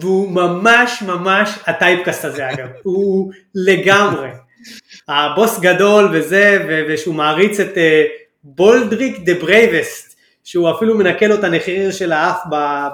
[0.00, 4.28] והוא ממש ממש הטייפקאסט הזה אגב, הוא לגמרי.
[5.08, 8.04] הבוס גדול וזה, ושהוא מעריץ את אה,
[8.42, 12.40] בולדריק the bravest, שהוא אפילו מנקה לו את הנחיר של האף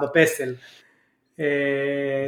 [0.03, 0.55] בפסל.
[1.41, 1.45] אה,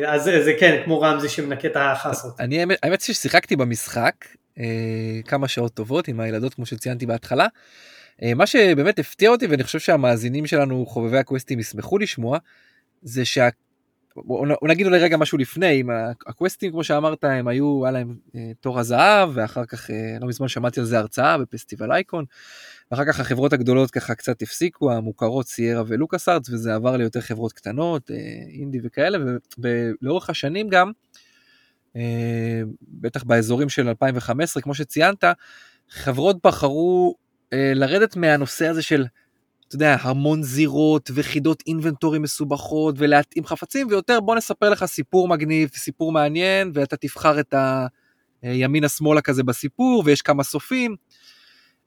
[0.07, 2.41] אז זה כן, כמו רמזי שמנקה את החסות.
[2.41, 4.15] אני האמת ששיחקתי במשחק,
[4.59, 4.65] אה,
[5.25, 7.47] כמה שעות טובות עם הילדות כמו שציינתי בהתחלה.
[8.23, 12.39] אה, מה שבאמת הפתיע אותי ואני חושב שהמאזינים שלנו חובבי הקווסטים ישמחו לשמוע
[13.03, 13.49] זה שה...
[14.17, 15.91] בוא נגיד אולי רגע משהו לפני, עם
[16.27, 20.81] הקווסטים כמו שאמרת הם היו, היה להם אה, תור הזהב ואחר כך לא מזמן שמעתי
[20.81, 22.25] על זה הרצאה בפסטיבל אייקון.
[22.91, 27.53] ואחר כך החברות הגדולות ככה קצת הפסיקו, המוכרות סיירה ולוקאס ארץ וזה עבר ליותר חברות
[27.53, 28.11] קטנות,
[28.59, 29.19] אינדי וכאלה
[29.59, 30.93] ולאורך השנים גם
[31.97, 35.25] אה, בטח באזורים של 2015, כמו שציינת,
[35.89, 39.05] חברות בחרו אה, לרדת מהנושא הזה של,
[39.69, 45.71] אתה יודע, המון זירות וחידות אינבנטורי מסובכות ולהתאים חפצים, ויותר בוא נספר לך סיפור מגניב,
[45.75, 47.55] סיפור מעניין, ואתה תבחר את
[48.43, 50.97] הימינה-שמאלה כזה בסיפור, ויש כמה סופים.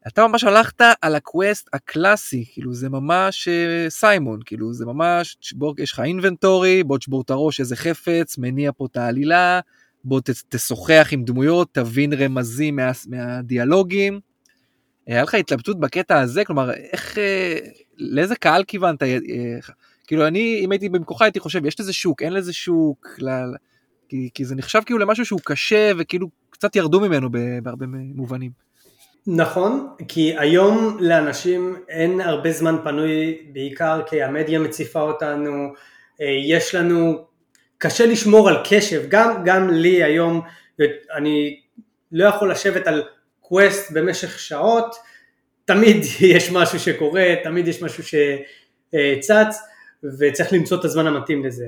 [0.07, 5.73] אתה ממש הלכת על הקווסט הקלאסי, כאילו זה ממש uh, סיימון, כאילו זה ממש, בוא,
[5.77, 9.59] יש לך אינבנטורי, בוא תשבור את הראש איזה חפץ, מניע פה את העלילה,
[10.03, 14.19] בוא תשוחח עם דמויות, תבין רמזים מה, מהדיאלוגים.
[15.09, 16.45] אה, היה לך התלבטות בקטע הזה?
[16.45, 17.57] כלומר, איך, אה,
[17.97, 19.03] לאיזה קהל כיוונת?
[19.03, 19.17] אה,
[20.07, 23.07] כאילו, אני, אם הייתי במקוחה, הייתי חושב, יש לזה שוק, אין לזה שוק,
[24.09, 27.29] כי, כי זה נחשב כאילו למשהו שהוא קשה, וכאילו קצת ירדו ממנו
[27.63, 28.51] בהרבה מובנים.
[29.27, 35.73] נכון, כי היום לאנשים אין הרבה זמן פנוי, בעיקר כי המדיה מציפה אותנו,
[36.47, 37.25] יש לנו
[37.77, 40.41] קשה לשמור על קשב, גם, גם לי היום,
[41.15, 41.59] אני
[42.11, 43.03] לא יכול לשבת על
[43.49, 44.95] קווסט במשך שעות,
[45.65, 45.97] תמיד
[46.35, 49.57] יש משהו שקורה, תמיד יש משהו שצץ,
[50.19, 51.65] וצריך למצוא את הזמן המתאים לזה.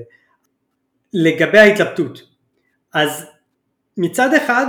[1.12, 2.22] לגבי ההתלבטות,
[2.94, 3.26] אז
[3.96, 4.66] מצד אחד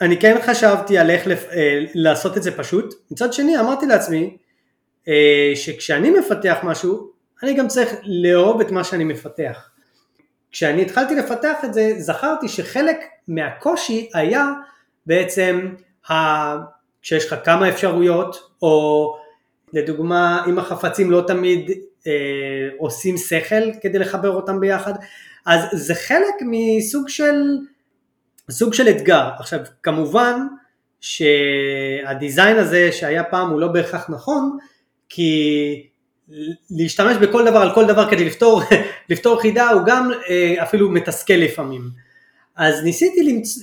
[0.00, 1.44] אני כן חשבתי על איך לפ...
[1.50, 4.36] אה, לעשות את זה פשוט, מצד שני אמרתי לעצמי
[5.08, 7.10] אה, שכשאני מפתח משהו
[7.42, 9.70] אני גם צריך לאהוב את מה שאני מפתח.
[10.50, 12.96] כשאני התחלתי לפתח את זה, זכרתי שחלק
[13.28, 14.52] מהקושי היה
[15.06, 15.74] בעצם.
[17.02, 19.16] כשיש לך כמה אפשרויות, או
[19.72, 21.70] לדוגמה אם החפצים לא תמיד
[22.06, 22.12] אה,
[22.78, 24.92] עושים שכל כדי לחבר אותם ביחד,
[25.46, 27.42] אז זה חלק מסוג של,
[28.50, 29.28] סוג של אתגר.
[29.38, 30.40] עכשיו כמובן
[31.00, 34.58] שהדיזיין הזה שהיה פעם הוא לא בהכרח נכון,
[35.08, 35.86] כי
[36.70, 38.62] להשתמש בכל דבר על כל דבר כדי לפתור,
[39.10, 42.05] לפתור חידה הוא גם אה, אפילו מתסכל לפעמים.
[42.56, 43.62] אז ניסיתי למצוא,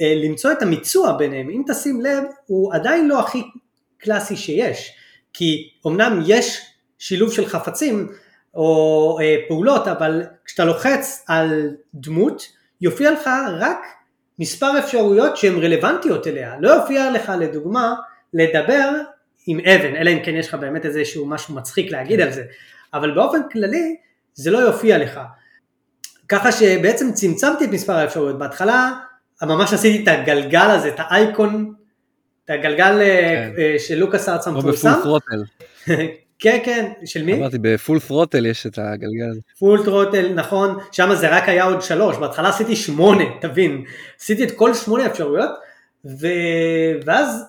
[0.00, 3.42] אה, למצוא את המיצוע ביניהם, אם תשים לב הוא עדיין לא הכי
[3.98, 4.92] קלאסי שיש,
[5.32, 6.60] כי אמנם יש
[6.98, 8.08] שילוב של חפצים
[8.54, 12.42] או אה, פעולות, אבל כשאתה לוחץ על דמות
[12.80, 13.78] יופיע לך רק
[14.38, 16.54] מספר אפשרויות שהן רלוונטיות אליה.
[16.60, 17.94] לא יופיע לך לדוגמה
[18.34, 18.90] לדבר
[19.46, 22.44] עם אבן, אלא אם כן יש לך באמת איזשהו משהו מצחיק להגיד על זה,
[22.94, 23.96] אבל באופן כללי
[24.34, 25.20] זה לא יופיע לך.
[26.30, 28.38] ככה שבעצם צמצמתי את מספר האפשרויות.
[28.38, 28.92] בהתחלה
[29.42, 31.74] ממש עשיתי את הגלגל הזה, את האייקון,
[32.44, 33.52] את הגלגל כן.
[33.58, 34.88] אה, של לוקאס ארטס המפורסם.
[34.88, 35.42] או בפול ת'רוטל.
[36.42, 37.34] כן, כן, של מי?
[37.34, 39.40] אמרתי, בפול ת'רוטל יש את הגלגל הזה.
[39.58, 43.84] פול ת'רוטל, נכון, שם זה רק היה עוד שלוש, בהתחלה עשיתי שמונה, תבין,
[44.20, 45.50] עשיתי את כל שמונה אפשרויות,
[46.04, 46.26] ו...
[47.04, 47.44] ואז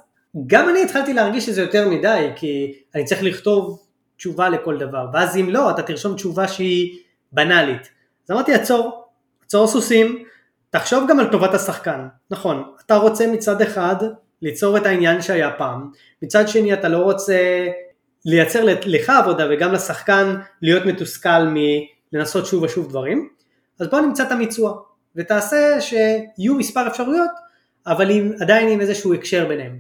[0.48, 3.80] גם אני התחלתי להרגיש שזה יותר מדי, כי אני צריך לכתוב
[4.18, 6.98] תשובה לכל דבר, ואז אם לא, אתה תרשום תשובה שהיא
[7.32, 8.01] בנאלית.
[8.32, 9.04] אמרתי, עצור,
[9.46, 10.24] עצור סוסים,
[10.70, 12.08] תחשוב גם על טובת השחקן.
[12.32, 13.96] נכון, אתה רוצה מצד אחד
[14.42, 15.92] ליצור את העניין שהיה פעם,
[16.22, 17.68] מצד שני אתה לא רוצה
[18.26, 21.54] לייצר לך עבודה וגם לשחקן להיות מתוסכל
[22.14, 23.30] מלנסות שוב ושוב דברים,
[23.80, 24.82] אז בוא נמצא את המיצוע
[25.16, 27.32] ותעשה שיהיו מספר אפשרויות
[27.88, 29.78] אבל עם, עדיין עם איזשהו הקשר ביניהם.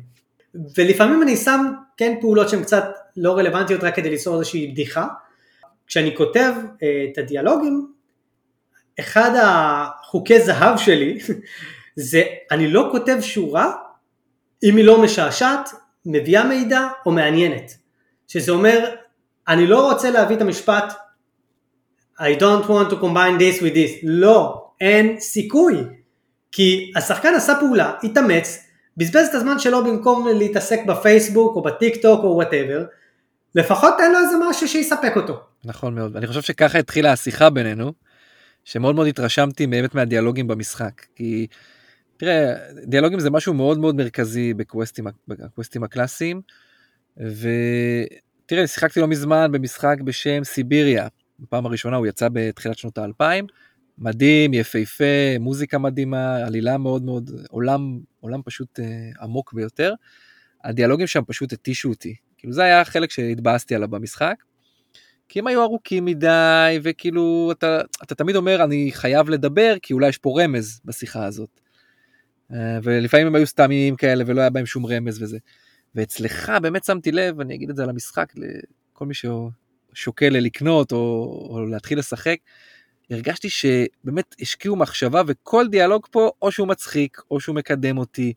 [0.78, 2.84] ולפעמים אני שם כן פעולות שהן קצת
[3.18, 5.08] לא רלוונטיות רק כדי ליצור איזושהי בדיחה.
[5.88, 7.88] כשאני כותב אה, את הדיאלוגים,
[9.02, 11.20] אחד החוקי זהב שלי
[11.96, 13.72] זה אני לא כותב שורה
[14.64, 15.70] אם היא לא משעשעת,
[16.06, 17.72] מביאה מידע או מעניינת.
[18.28, 18.90] שזה אומר,
[19.48, 20.94] אני לא רוצה להביא את המשפט
[22.20, 25.76] I don't want to combine this with this, לא, אין סיכוי,
[26.52, 32.24] כי השחקן עשה פעולה, התאמץ, בזבז את הזמן שלו במקום להתעסק בפייסבוק או בטיק טוק
[32.24, 32.86] או whatever,
[33.56, 35.40] לפחות תן לו איזה משהו שיספק אותו.
[35.66, 37.94] נכון מאוד, אני חושב שככה התחילה השיחה בינינו,
[38.66, 41.48] שמאוד מאוד התרשמתי באמת מהדיאלוגים במשחק, כי
[42.18, 42.54] תראה,
[42.86, 46.42] דיאלוגים זה משהו מאוד מאוד מרכזי בקווסטים, בקווסטים הקלאסיים,
[47.18, 51.08] ותראה, שיחקתי לא מזמן במשחק בשם סיביריה.
[51.40, 53.46] בפעם הראשונה הוא יצא בתחילת שנות האלפיים.
[53.98, 58.86] מדהים, יפהפה, מוזיקה מדהימה, עלילה מאוד מאוד, עולם, עולם פשוט אה,
[59.22, 59.94] עמוק ביותר.
[60.64, 62.16] הדיאלוגים שם פשוט התישו אותי.
[62.38, 64.36] כאילו זה היה החלק שהתבאסתי עליו במשחק.
[65.32, 70.10] כי הם היו ארוכים מדי, וכאילו אתה, אתה תמיד אומר אני חייב לדבר כי אולי
[70.10, 71.62] יש פה רמז בשיחה הזאת.
[72.54, 75.38] אה, ולפעמים הם היו סתמים כאלה ולא היה בהם שום רמז וזה.
[75.96, 80.98] ואצלך באמת שמתי לב, אני אגיד את זה על המשחק, לכל מי ששוקל לקנות או,
[81.50, 82.38] או להתחיל לשחק,
[83.10, 88.34] הרגשתי שבאמת השקיעו מחשבה וכל דיאלוג פה או שהוא מצחיק או שהוא מקדם אותי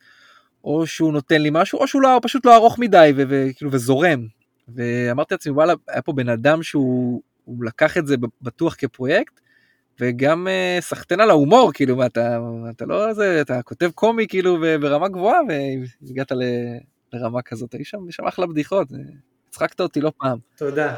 [0.64, 4.43] או שהוא נותן לי משהו או שהוא לא, פשוט לא ארוך מדי וכאילו וזורם.
[4.68, 7.22] ואמרתי לעצמי וואלה היה פה בן אדם שהוא
[7.60, 9.40] לקח את זה בטוח כפרויקט
[10.00, 12.38] וגם uh, סחטיין על ההומור כאילו אתה,
[12.70, 16.42] אתה לא זה אתה כותב קומי כאילו ברמה גבוהה והגעת ל...
[17.14, 18.88] לרמה כזאת, היו שם, שם אחלה בדיחות,
[19.48, 20.38] הצחקת אותי לא פעם.
[20.56, 20.94] תודה,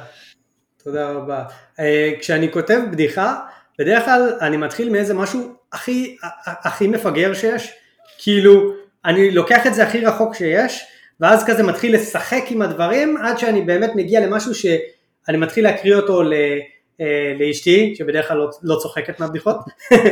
[0.84, 1.44] תודה רבה.
[1.80, 3.40] אה, כשאני כותב בדיחה,
[3.78, 7.72] בדרך כלל אני מתחיל מאיזה משהו הכי, הכי מפגר שיש,
[8.18, 8.72] כאילו
[9.04, 10.84] אני לוקח את זה הכי רחוק שיש,
[11.20, 16.22] ואז כזה מתחיל לשחק עם הדברים, עד שאני באמת מגיע למשהו שאני מתחיל להקריא אותו
[16.22, 16.32] ל...
[17.00, 19.56] אה, לאשתי, שבדרך כלל לא, לא צוחקת מהבדיחות,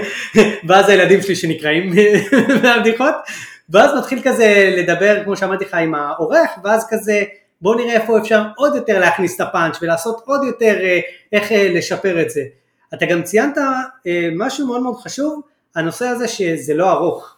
[0.69, 1.93] ואז הילדים שלי שנקראים
[2.63, 3.15] מהבדיחות,
[3.71, 7.23] ואז מתחיל כזה לדבר, כמו שאמרתי לך, עם העורך, ואז כזה,
[7.61, 11.01] בוא נראה איפה אפשר עוד יותר להכניס את הפאנץ' ולעשות עוד יותר אה,
[11.33, 12.43] איך אה, לשפר את זה.
[12.95, 13.59] אתה גם ציינת
[14.37, 15.41] משהו מאוד מאוד חשוב,
[15.77, 17.37] הנושא הזה שזה לא ארוך.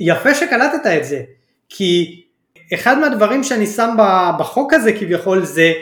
[0.00, 1.22] יפה שקלטת את זה,
[1.68, 2.21] כי
[2.74, 3.96] אחד מהדברים שאני שם
[4.38, 5.72] בחוק הזה כביכול זה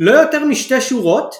[0.00, 1.34] לא יותר משתי שורות,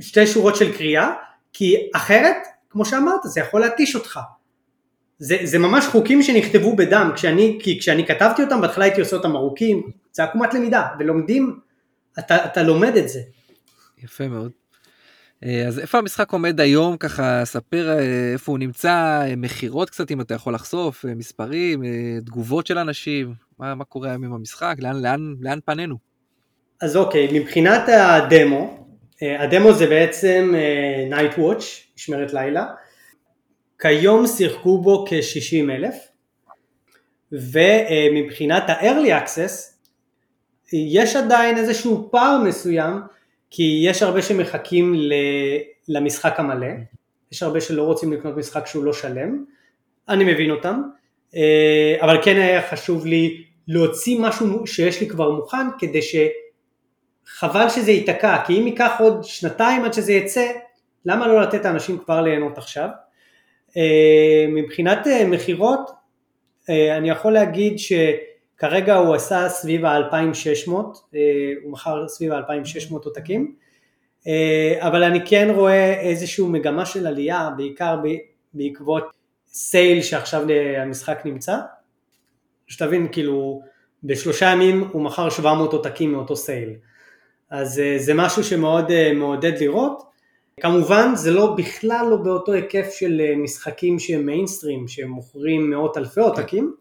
[0.00, 1.12] שתי שורות של קריאה,
[1.52, 2.36] כי אחרת,
[2.70, 4.20] כמו שאמרת, זה יכול להתיש אותך.
[5.18, 9.36] זה, זה ממש חוקים שנכתבו בדם, כשאני, כי כשאני כתבתי אותם בהתחלה הייתי עושה אותם
[9.36, 11.58] ארוכים, זה עקומת למידה, ולומדים,
[12.18, 13.20] אתה, אתה לומד את זה.
[14.04, 14.52] יפה מאוד.
[15.44, 20.10] אה, אז איפה המשחק עומד היום ככה ספר אה, איפה הוא נמצא אה, מכירות קצת
[20.10, 21.82] אם אתה יכול לחשוף מספרים
[22.26, 24.74] תגובות של אנשים מה, מה קורה היום עם המשחק?
[24.78, 25.96] לאן לאן לאן פנינו.
[26.80, 28.86] אז אוקיי מבחינת הדמו
[29.22, 30.54] הדמו זה בעצם
[31.10, 31.64] night watch
[31.96, 32.66] משמרת לילה.
[33.78, 35.94] כיום שיחקו בו כ-60 אלף
[37.32, 39.76] ומבחינת ה-early access
[40.72, 43.00] יש עדיין איזשהו פער מסוים
[43.50, 44.94] כי יש הרבה שמחכים
[45.88, 46.66] למשחק המלא,
[47.32, 49.44] יש הרבה שלא רוצים לקנות משחק שהוא לא שלם,
[50.08, 50.88] אני מבין אותם, אה,
[52.00, 58.44] אבל כן היה חשוב לי להוציא משהו שיש לי כבר מוכן כדי שחבל שזה ייתקע,
[58.46, 60.46] כי אם ייקח עוד שנתיים עד שזה יצא,
[61.04, 62.88] למה לא לתת לאנשים כבר ליהנות עכשיו?
[63.76, 65.90] אה, מבחינת אה, מכירות,
[66.70, 73.54] אה, אני יכול להגיד שכרגע הוא עשה סביב ה-2600, הוא מכר סביב ה-2600 עותקים,
[74.78, 77.96] אבל אני כן רואה איזושהי מגמה של עלייה, בעיקר
[78.54, 79.10] בעקבות
[79.58, 80.46] סייל שעכשיו
[80.78, 81.56] המשחק נמצא,
[82.66, 83.62] שתבין כאילו
[84.04, 86.70] בשלושה ימים הוא מכר 700 עותקים מאותו סייל.
[87.50, 90.02] אז אה, זה משהו שמאוד אה, מעודד לראות.
[90.60, 96.20] כמובן זה לא בכלל לא באותו היקף של אה, משחקים שהם מיינסטרים שמוכרים מאות אלפי
[96.20, 96.74] עותקים,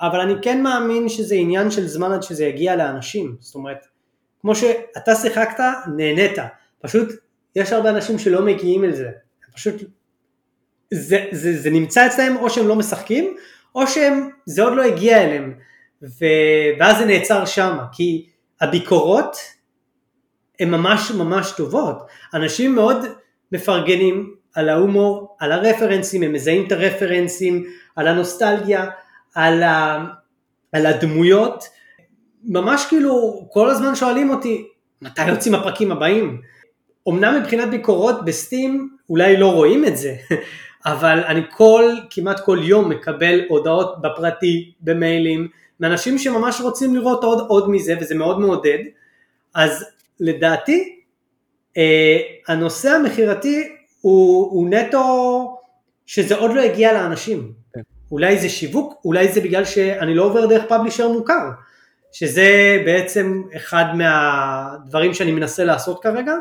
[0.00, 3.86] אבל אני כן מאמין שזה עניין של זמן עד שזה יגיע לאנשים, זאת אומרת,
[4.40, 5.64] כמו שאתה שיחקת,
[5.96, 6.38] נהנית,
[6.80, 7.08] פשוט
[7.56, 9.10] יש הרבה אנשים שלא מגיעים אל זה,
[9.54, 9.74] פשוט
[10.90, 13.36] זה, זה, זה נמצא אצלם או שהם לא משחקים,
[13.74, 15.54] או שהם, זה עוד לא הגיע אליהם,
[16.02, 16.24] ו,
[16.78, 18.26] ואז זה נעצר שם, כי
[18.60, 19.36] הביקורות
[20.60, 23.06] הן ממש ממש טובות, אנשים מאוד
[23.52, 27.64] מפרגנים על ההומור, על הרפרנסים, הם מזהים את הרפרנסים,
[27.96, 28.90] על הנוסטלגיה,
[29.34, 30.04] על, ה,
[30.72, 31.64] על הדמויות,
[32.44, 34.66] ממש כאילו כל הזמן שואלים אותי
[35.02, 36.40] מתי יוצאים הפרקים הבאים.
[37.08, 40.14] אמנם מבחינת ביקורות בסטים אולי לא רואים את זה,
[40.86, 45.48] אבל אני כל, כמעט כל יום מקבל הודעות בפרטי, במיילים,
[45.80, 48.78] מאנשים שממש רוצים לראות עוד, עוד מזה וזה מאוד מעודד,
[49.54, 49.84] אז
[50.20, 51.00] לדעתי
[51.76, 52.18] אה,
[52.48, 53.68] הנושא המכירתי
[54.00, 55.58] הוא, הוא נטו
[56.06, 57.52] שזה עוד לא הגיע לאנשים.
[57.74, 57.80] כן.
[58.10, 61.50] אולי זה שיווק, אולי זה בגלל שאני לא עובר דרך פאבלישר מוכר,
[62.12, 66.34] שזה בעצם אחד מהדברים שאני מנסה לעשות כרגע.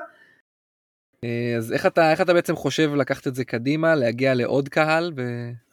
[1.24, 5.12] אה, אז איך אתה, איך אתה בעצם חושב לקחת את זה קדימה, להגיע לעוד קהל?
[5.18, 5.22] ו...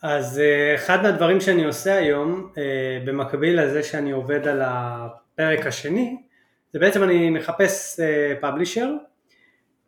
[0.02, 2.62] אז אה, אחד מהדברים שאני עושה היום, אה,
[3.04, 6.16] במקביל לזה שאני עובד על הפרק השני,
[6.72, 8.00] זה בעצם אני מחפש
[8.40, 8.90] פאבלישר,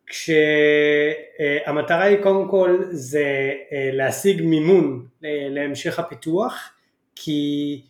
[0.07, 3.51] כשהמטרה היא קודם כל זה
[3.93, 5.05] להשיג מימון
[5.49, 6.73] להמשך הפיתוח,
[7.15, 7.81] כי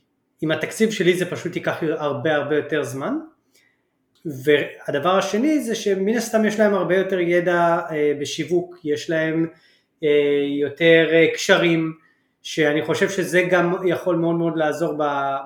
[0.42, 3.16] עם התקציב שלי זה פשוט ייקח הרבה הרבה יותר זמן.
[4.26, 7.80] והדבר השני זה שמן הסתם יש להם הרבה יותר ידע
[8.20, 9.48] בשיווק, יש להם
[10.60, 11.94] יותר קשרים,
[12.44, 14.98] שאני חושב שזה גם יכול מאוד מאוד לעזור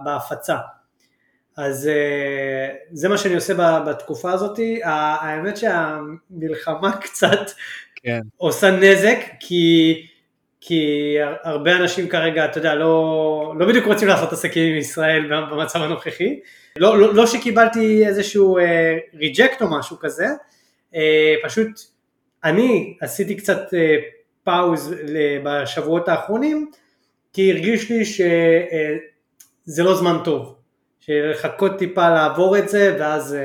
[0.04, 0.58] בהפצה.
[1.58, 1.90] אז
[2.92, 7.52] זה מה שאני עושה בתקופה הזאת, האמת שהמלחמה קצת
[7.96, 8.22] כן.
[8.38, 9.94] עושה נזק, כי
[10.62, 15.82] כי הרבה אנשים כרגע, אתה יודע, לא, לא בדיוק רוצים לעשות עסקים עם ישראל במצב
[15.82, 16.40] הנוכחי.
[16.78, 18.58] לא, לא, לא שקיבלתי איזשהו
[19.14, 20.28] ריג'קט אה, או משהו כזה,
[20.96, 21.68] אה, פשוט
[22.44, 23.96] אני עשיתי קצת אה,
[24.44, 24.96] פאוז
[25.44, 26.72] בשבועות האחרונים,
[27.34, 30.56] כי הרגיש לי שזה לא זמן טוב,
[31.00, 33.38] שלחכות טיפה לעבור את זה, ואז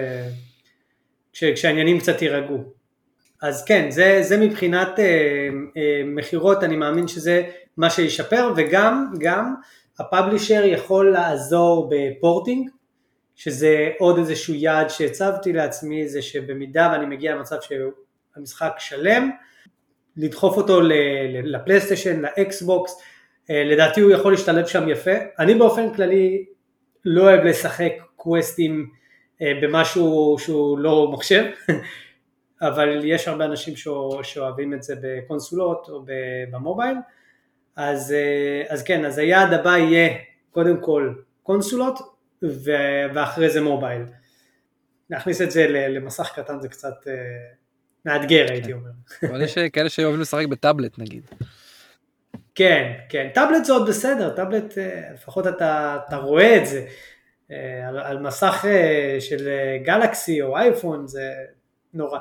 [1.32, 2.81] כשהעניינים קצת יירגעו.
[3.42, 5.04] אז כן, זה, זה מבחינת אה,
[5.76, 7.42] אה, מכירות, אני מאמין שזה
[7.76, 9.54] מה שישפר, וגם גם
[9.98, 12.70] הפאבלישר יכול לעזור בפורטינג,
[13.36, 19.30] שזה עוד איזשהו יעד שהצבתי לעצמי, זה שבמידה ואני מגיע למצב שהמשחק שלם,
[20.16, 20.80] לדחוף אותו
[21.44, 23.00] לפלייסטיישן, לאקסבוקס,
[23.50, 25.14] אה, לדעתי הוא יכול להשתלב שם יפה.
[25.38, 26.44] אני באופן כללי
[27.04, 28.90] לא אוהב לשחק קווסטים
[29.42, 31.44] אה, במשהו שהוא לא מחשב,
[32.62, 33.74] אבל יש הרבה אנשים
[34.22, 36.04] שאוהבים את זה בקונסולות או
[36.50, 36.96] במובייל,
[37.76, 40.08] אז, אה, אז כן, אז היעד הבא יהיה
[40.50, 41.98] קודם כל קונסולות
[43.14, 44.02] ואחרי זה מובייל.
[45.10, 47.12] להכניס את זה למסך קטן זה קצת אה,
[48.04, 48.72] מאתגר הייתי כן.
[48.72, 48.90] אומר.
[49.30, 51.22] אבל יש כאלה שאוהבים לשחק בטאבלט נגיד.
[52.54, 56.86] כן, כן, טאבלט זה עוד בסדר, טאבלט אה, לפחות אתה, אתה רואה את זה,
[57.88, 58.64] על, על מסך
[59.20, 59.48] של
[59.84, 61.32] גלקסי או אייפון זה
[61.92, 62.18] נורא.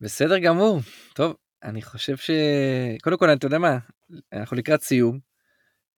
[0.00, 0.80] בסדר גמור.
[1.14, 2.30] טוב, אני חושב ש...
[3.02, 3.78] קודם כל, אתה יודע מה?
[4.32, 5.18] אנחנו לקראת סיום.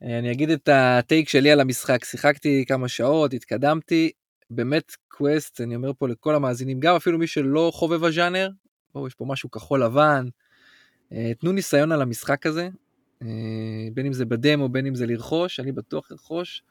[0.03, 2.05] אני אגיד את ה take שלי על המשחק.
[2.05, 4.11] שיחקתי כמה שעות, התקדמתי.
[4.51, 8.51] באמת quest, אני אומר פה לכל המאזינים, גם אפילו מי שלא חובב הז'אנר,
[8.95, 10.28] בואו, יש פה משהו כחול לבן.
[11.12, 12.68] אה, תנו ניסיון על המשחק הזה,
[13.22, 16.62] אה, בין אם זה בדמו, בין אם זה לרכוש, אני בטוח לרכוש.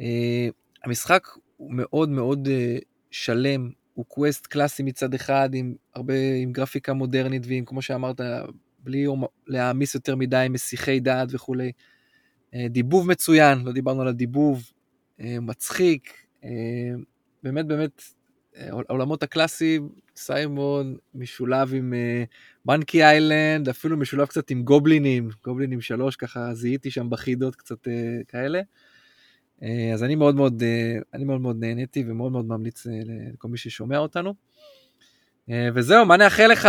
[0.00, 0.48] אה,
[0.84, 2.48] המשחק הוא מאוד מאוד
[3.10, 8.20] שלם, הוא quest קלאסי מצד אחד, עם הרבה, עם גרפיקה מודרנית, ועם, כמו שאמרת,
[8.78, 9.06] בלי
[9.46, 11.72] להעמיס יותר מדי מסיחי דעת וכולי.
[12.54, 14.72] אה, דיבוב מצוין, לא דיברנו על הדיבוב,
[15.20, 16.12] אה, מצחיק,
[16.44, 16.50] אה,
[17.42, 18.02] באמת באמת,
[18.56, 21.94] העולמות הקלאסיים, סיימון משולב עם
[22.66, 27.88] מנקי איילנד, אפילו משולב קצת עם גובלינים, גובלינים שלוש, ככה זיהיתי שם בחידות קצת
[28.28, 28.60] כאלה.
[29.62, 32.92] אה, אז אני מאוד מאוד, אה, אני מאוד מאוד נהניתי ומאוד מאוד ממליץ אה,
[33.34, 34.34] לכל מי ששומע אותנו.
[35.74, 36.68] וזהו, מה נאחל לך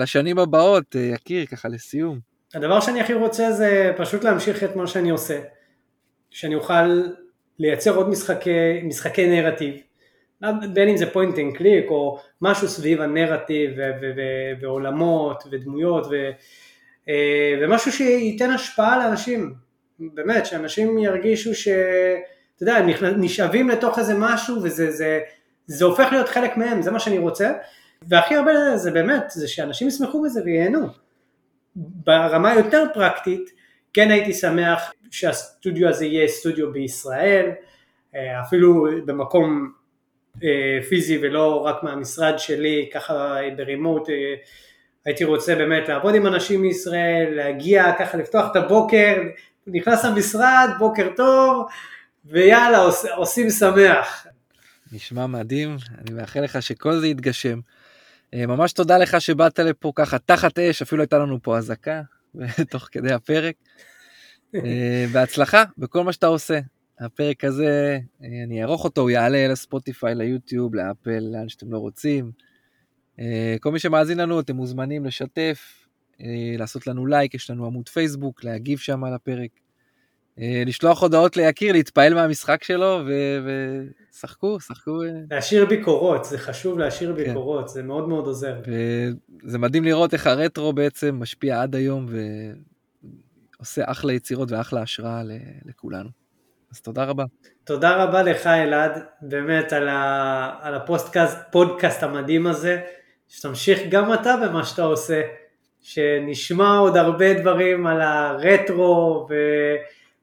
[0.00, 2.18] לשנים הבאות, יקיר, ככה לסיום?
[2.54, 5.40] הדבר שאני הכי רוצה זה פשוט להמשיך את מה שאני עושה.
[6.30, 7.02] שאני אוכל
[7.58, 9.74] לייצר עוד משחקי, משחקי נרטיב,
[10.72, 16.06] בין אם זה point and click או משהו סביב הנרטיב ו- ו- ו- ועולמות ודמויות
[17.60, 19.54] ומשהו שייתן השפעה לאנשים,
[19.98, 21.68] באמת, שאנשים ירגישו ש...
[22.56, 25.20] אתה יודע, הם נשאבים לתוך איזה משהו וזה זה,
[25.66, 27.52] זה הופך להיות חלק מהם, זה מה שאני רוצה,
[28.08, 30.86] והכי הרבה זה באמת, זה שאנשים ישמחו בזה וייהנו.
[31.76, 33.50] ברמה יותר פרקטית,
[33.92, 37.50] כן הייתי שמח שהסטודיו הזה יהיה סטודיו בישראל,
[38.14, 39.72] אה, אפילו במקום
[40.42, 44.34] אה, פיזי ולא רק מהמשרד שלי, ככה ברימוט, אה,
[45.06, 49.22] הייתי רוצה באמת לעבוד עם אנשים מישראל, להגיע ככה לפתוח את הבוקר,
[49.66, 51.66] נכנס למשרד, בוקר טוב,
[52.24, 54.26] ויאללה, עוש, עושים שמח.
[54.92, 57.60] נשמע מדהים, אני מאחל לך שכל זה יתגשם.
[58.34, 62.02] ממש תודה לך שבאת לפה ככה תחת אש, אפילו הייתה לנו פה אזעקה
[62.70, 63.54] תוך כדי הפרק.
[65.12, 66.60] בהצלחה בכל מה שאתה עושה.
[67.00, 72.32] הפרק הזה, אה, אני אערוך אותו, הוא יעלה לספוטיפיי, ליוטיוב, לאפל, לאן שאתם לא רוצים.
[73.20, 75.83] אה, כל מי שמאזין לנו, אתם מוזמנים לשתף, אה,
[76.58, 79.50] לעשות לנו לייק, יש לנו עמוד פייסבוק, להגיב שם על הפרק.
[80.38, 83.00] לשלוח הודעות ליקיר, להתפעל מהמשחק שלו,
[84.14, 85.00] ושחקו, שחקו.
[85.30, 87.24] להשאיר ביקורות, זה חשוב להשאיר כן.
[87.24, 88.54] ביקורות, זה מאוד מאוד עוזר.
[89.42, 92.06] זה מדהים לראות איך הרטרו בעצם משפיע עד היום,
[93.58, 95.22] ועושה אחלה יצירות ואחלה השראה
[95.64, 96.08] לכולנו.
[96.72, 97.24] אז תודה רבה.
[97.64, 102.80] תודה רבה לך אלעד, באמת על, ה, על הפודקאסט פודקאסט המדהים הזה,
[103.28, 105.22] שתמשיך גם אתה במה שאתה עושה,
[105.84, 109.28] שנשמע עוד הרבה דברים על הרטרו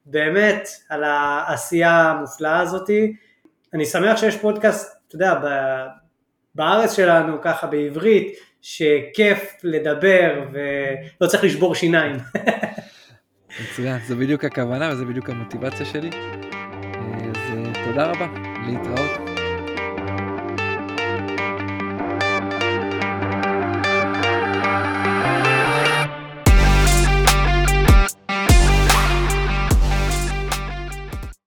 [0.08, 3.16] ובאמת על העשייה המופלאה הזאתי.
[3.74, 5.40] אני שמח שיש פודקאסט, אתה יודע,
[6.56, 12.16] בארץ שלנו ככה בעברית, שכיף לדבר ולא צריך לשבור שיניים.
[13.64, 16.10] מצוין, זו בדיוק הכוונה וזה בדיוק המוטיבציה שלי.
[17.30, 17.38] אז
[17.86, 18.28] תודה רבה,
[18.68, 19.21] להתראות.